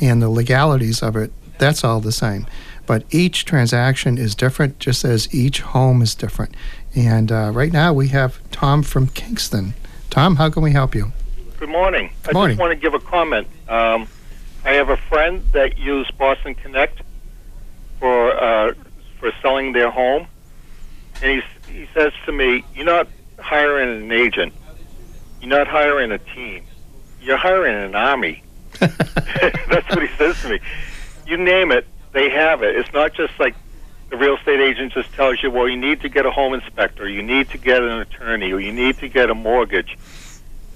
[0.00, 1.32] and the legalities of it.
[1.58, 2.46] That's all the same.
[2.86, 6.54] But each transaction is different, just as each home is different.
[6.94, 9.74] And uh, right now we have Tom from Kingston.
[10.10, 11.12] Tom, how can we help you?
[11.58, 12.12] Good morning.
[12.28, 12.50] I morning.
[12.50, 13.48] I just want to give a comment.
[13.68, 14.06] Um,
[14.64, 17.02] I have a friend that used Boston Connect
[17.98, 18.74] for uh,
[19.18, 20.28] for selling their home,
[21.20, 23.08] and he he says to me, "You're not
[23.40, 24.52] hiring an agent.
[25.40, 26.62] You're not hiring a team.
[27.20, 28.44] You're hiring an army."
[28.78, 30.60] That's what he says to me.
[31.26, 32.76] You name it, they have it.
[32.76, 33.56] It's not just like
[34.10, 37.08] the real estate agent just tells you, "Well, you need to get a home inspector,
[37.08, 39.98] you need to get an attorney, or you need to get a mortgage."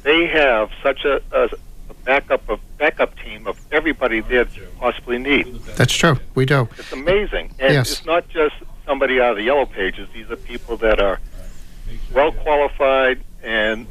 [0.03, 1.45] They have such a, a,
[1.91, 5.47] a backup of backup team of everybody there that you possibly need.
[5.77, 6.19] That's true.
[6.35, 6.69] We do.
[6.79, 7.93] It's amazing, and Yes.
[7.93, 10.09] it's not just somebody out of the yellow pages.
[10.13, 11.21] These are people that are
[12.13, 13.87] well qualified and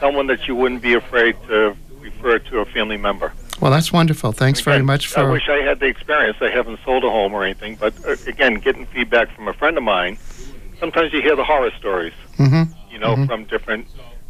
[0.00, 3.32] someone that you wouldn't be afraid to refer to a family member.
[3.60, 4.32] Well, that's wonderful.
[4.32, 5.30] Thanks very Again, much I for.
[5.30, 6.36] wish I had the experience.
[6.40, 9.78] I haven't sold a home or anything, but uh, again, getting feedback from a friend
[9.78, 10.18] of mine.
[10.80, 13.26] Sometimes you hear the horror stories, hmm you know, Mhm.
[13.26, 13.86] from different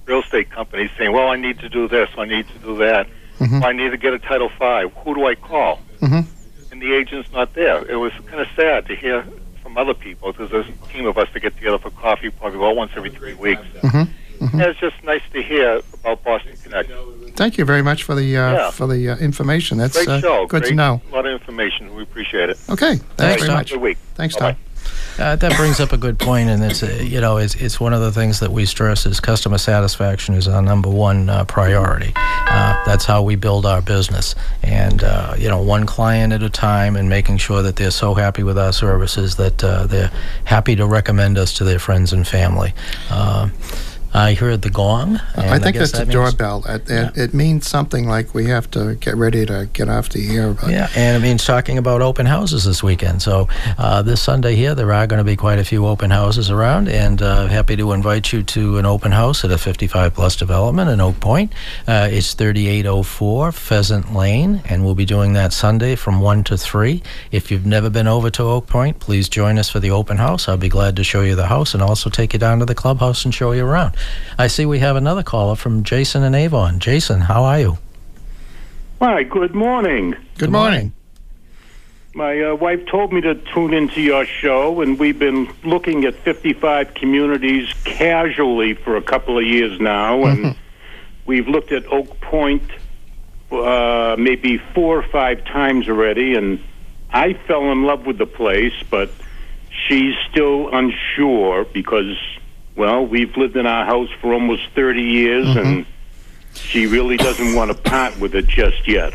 [0.06, 3.06] real estate companies saying, "Well, I need to do this, I need to do that,
[3.40, 3.60] Mhm.
[3.60, 4.90] well, I need to get a Title Five.
[5.04, 6.26] Who do I call?" Mhm.
[6.70, 7.84] And the agent's not there.
[7.88, 9.24] It was kind of sad to hear
[9.62, 10.32] from other people.
[10.32, 13.10] Because there's a team of us that get together for coffee probably about once every
[13.10, 13.62] three weeks.
[13.82, 14.02] hmm
[14.40, 16.90] And it's just nice to hear about Boston Connect.
[17.36, 18.70] Thank you very much for the uh, Yeah.
[18.70, 19.78] for the uh, information.
[19.78, 20.46] That's Great uh, show.
[20.46, 21.00] good Great, to know.
[21.12, 21.94] A lot of information.
[21.94, 22.58] We appreciate it.
[22.68, 23.70] Okay, thanks Thanks, very much.
[23.70, 23.98] Good week.
[24.16, 24.52] Thanks, Bye-bye.
[24.52, 24.58] Tom.
[25.18, 27.92] Uh, that brings up a good point, and it's uh, you know it's, it's one
[27.92, 32.12] of the things that we stress is customer satisfaction is our number one uh, priority.
[32.16, 36.48] Uh, that's how we build our business, and uh, you know one client at a
[36.50, 40.10] time, and making sure that they're so happy with our services that uh, they're
[40.44, 42.72] happy to recommend us to their friends and family.
[44.14, 45.16] I heard the gong.
[45.36, 46.64] I think guess that's a that means- doorbell.
[46.68, 50.36] It, it, it means something like we have to get ready to get off the
[50.36, 50.52] air.
[50.52, 53.22] But Yeah, and it means talking about open houses this weekend.
[53.22, 53.48] So
[53.78, 56.88] uh, this Sunday here, there are going to be quite a few open houses around,
[56.88, 60.90] and uh, happy to invite you to an open house at a 55 plus development
[60.90, 61.52] in Oak Point.
[61.88, 67.02] Uh, it's 3804 Pheasant Lane, and we'll be doing that Sunday from 1 to 3.
[67.30, 70.48] If you've never been over to Oak Point, please join us for the open house.
[70.48, 72.74] I'll be glad to show you the house and also take you down to the
[72.74, 73.94] clubhouse and show you around.
[74.38, 76.78] I see we have another caller from Jason and Avon.
[76.78, 77.78] Jason, how are you?
[79.00, 80.14] Hi, good morning.
[80.38, 80.92] good morning.
[82.14, 86.14] My uh, wife told me to tune into your show, and we've been looking at
[86.14, 90.56] 55 communities casually for a couple of years now, and
[91.26, 92.70] we've looked at Oak Point
[93.52, 96.62] uh, maybe four or five times already, and
[97.10, 99.10] I fell in love with the place, but
[99.86, 102.16] she's still unsure because,
[102.76, 105.58] well, we've lived in our house for almost 30 years, Mm-hmm.
[105.58, 105.86] and
[106.54, 109.14] she really doesn't want to part with it just yet.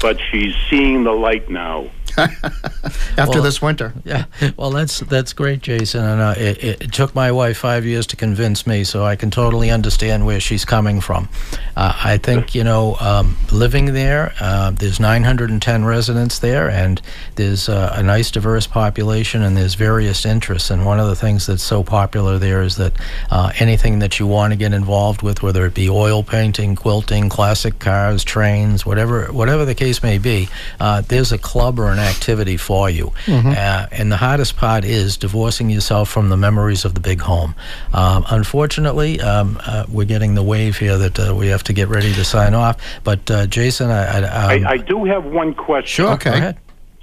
[0.00, 1.90] But she's seeing the light now.
[3.16, 3.92] After Well, this winter.
[4.04, 4.24] Yeah,
[4.56, 8.16] well, that's that's great, Jason, and uh, it, it, took my wife five years to
[8.16, 11.28] convince me, so I can totally understand where she's coming from.
[11.76, 17.00] Uh, I think you know, um, living there, uh, there's 910 residents there, and
[17.36, 20.70] there's uh, a nice diverse population, and there's various interests.
[20.70, 22.92] And one of the things that's so popular there is that
[23.30, 27.28] uh, anything that you want to get involved with, whether it be oil painting, quilting,
[27.28, 30.48] classic cars, trains, whatever whatever the case may be,
[30.80, 33.12] uh, there's a club or an activity for you.
[33.28, 37.54] Uh, and the hardest part is divorcing yourself from the memories of the big home.
[37.94, 41.88] Um, unfortunately, um, uh, we're getting the wave here that uh, we have to get
[41.88, 42.76] ready to sign off.
[43.04, 46.04] But uh, Jason, I, I, um, I, I do have one question.
[46.04, 46.30] sure, Okay.
[46.30, 46.58] go ahead.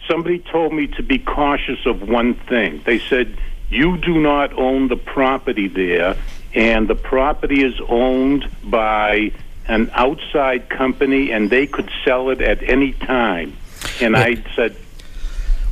[0.07, 2.81] Somebody told me to be cautious of one thing.
[2.85, 3.37] They said,
[3.69, 6.15] You do not own the property there,
[6.53, 9.31] and the property is owned by
[9.67, 13.57] an outside company, and they could sell it at any time.
[13.99, 14.77] And I said,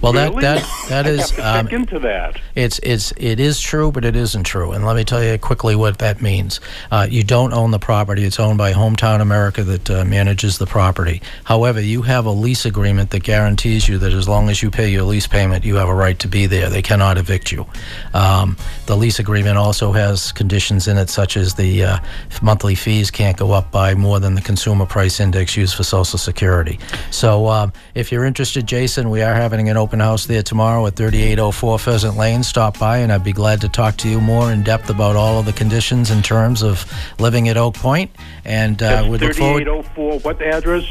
[0.02, 0.42] Well, really?
[0.42, 2.40] that that that I have to um, into that.
[2.54, 4.72] It's it's it is true, but it isn't true.
[4.72, 6.60] And let me tell you quickly what that means.
[6.92, 10.66] Uh, you don't own the property; it's owned by Hometown America that uh, manages the
[10.68, 11.22] property.
[11.46, 14.90] However, you have a lease agreement that guarantees you that as long as you pay
[14.90, 16.70] your lease payment, you have a right to be there.
[16.70, 17.66] They cannot evict you.
[18.14, 22.00] Um, the lease agreement also has conditions in it, such as the uh,
[22.42, 26.20] monthly fees can't go up by more than the consumer price index used for Social
[26.20, 26.80] Security.
[27.12, 30.96] So, um, if you're interested, Jason, we are having an open house there tomorrow at
[30.96, 32.44] 3804 Pheasant Lane.
[32.44, 35.40] Stop by, and I'd be glad to talk to you more in depth about all
[35.40, 36.86] of the conditions and terms of
[37.20, 38.12] living at Oak Point.
[38.44, 39.64] And uh, That's we look forward.
[39.64, 40.84] 3804, what address?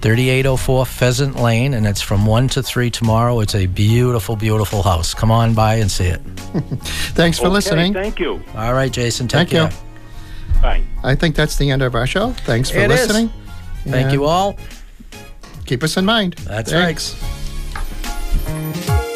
[0.00, 3.40] 3804 Pheasant Lane, and it's from 1 to 3 tomorrow.
[3.40, 5.12] It's a beautiful, beautiful house.
[5.14, 6.20] Come on by and see it.
[7.14, 7.92] Thanks for Okay, listening.
[7.94, 8.40] Thank you.
[8.54, 9.26] All right, Jason.
[9.28, 9.76] Take Thank you.
[9.76, 10.62] care.
[10.62, 10.82] Bye.
[11.04, 12.32] I think that's the end of our show.
[12.32, 13.06] Thanks for It is.
[13.08, 13.30] listening.
[13.84, 14.56] Thank you all.
[15.66, 16.34] Keep us in mind.
[16.46, 17.14] That's Thanks.
[17.22, 17.47] right
[18.48, 19.07] you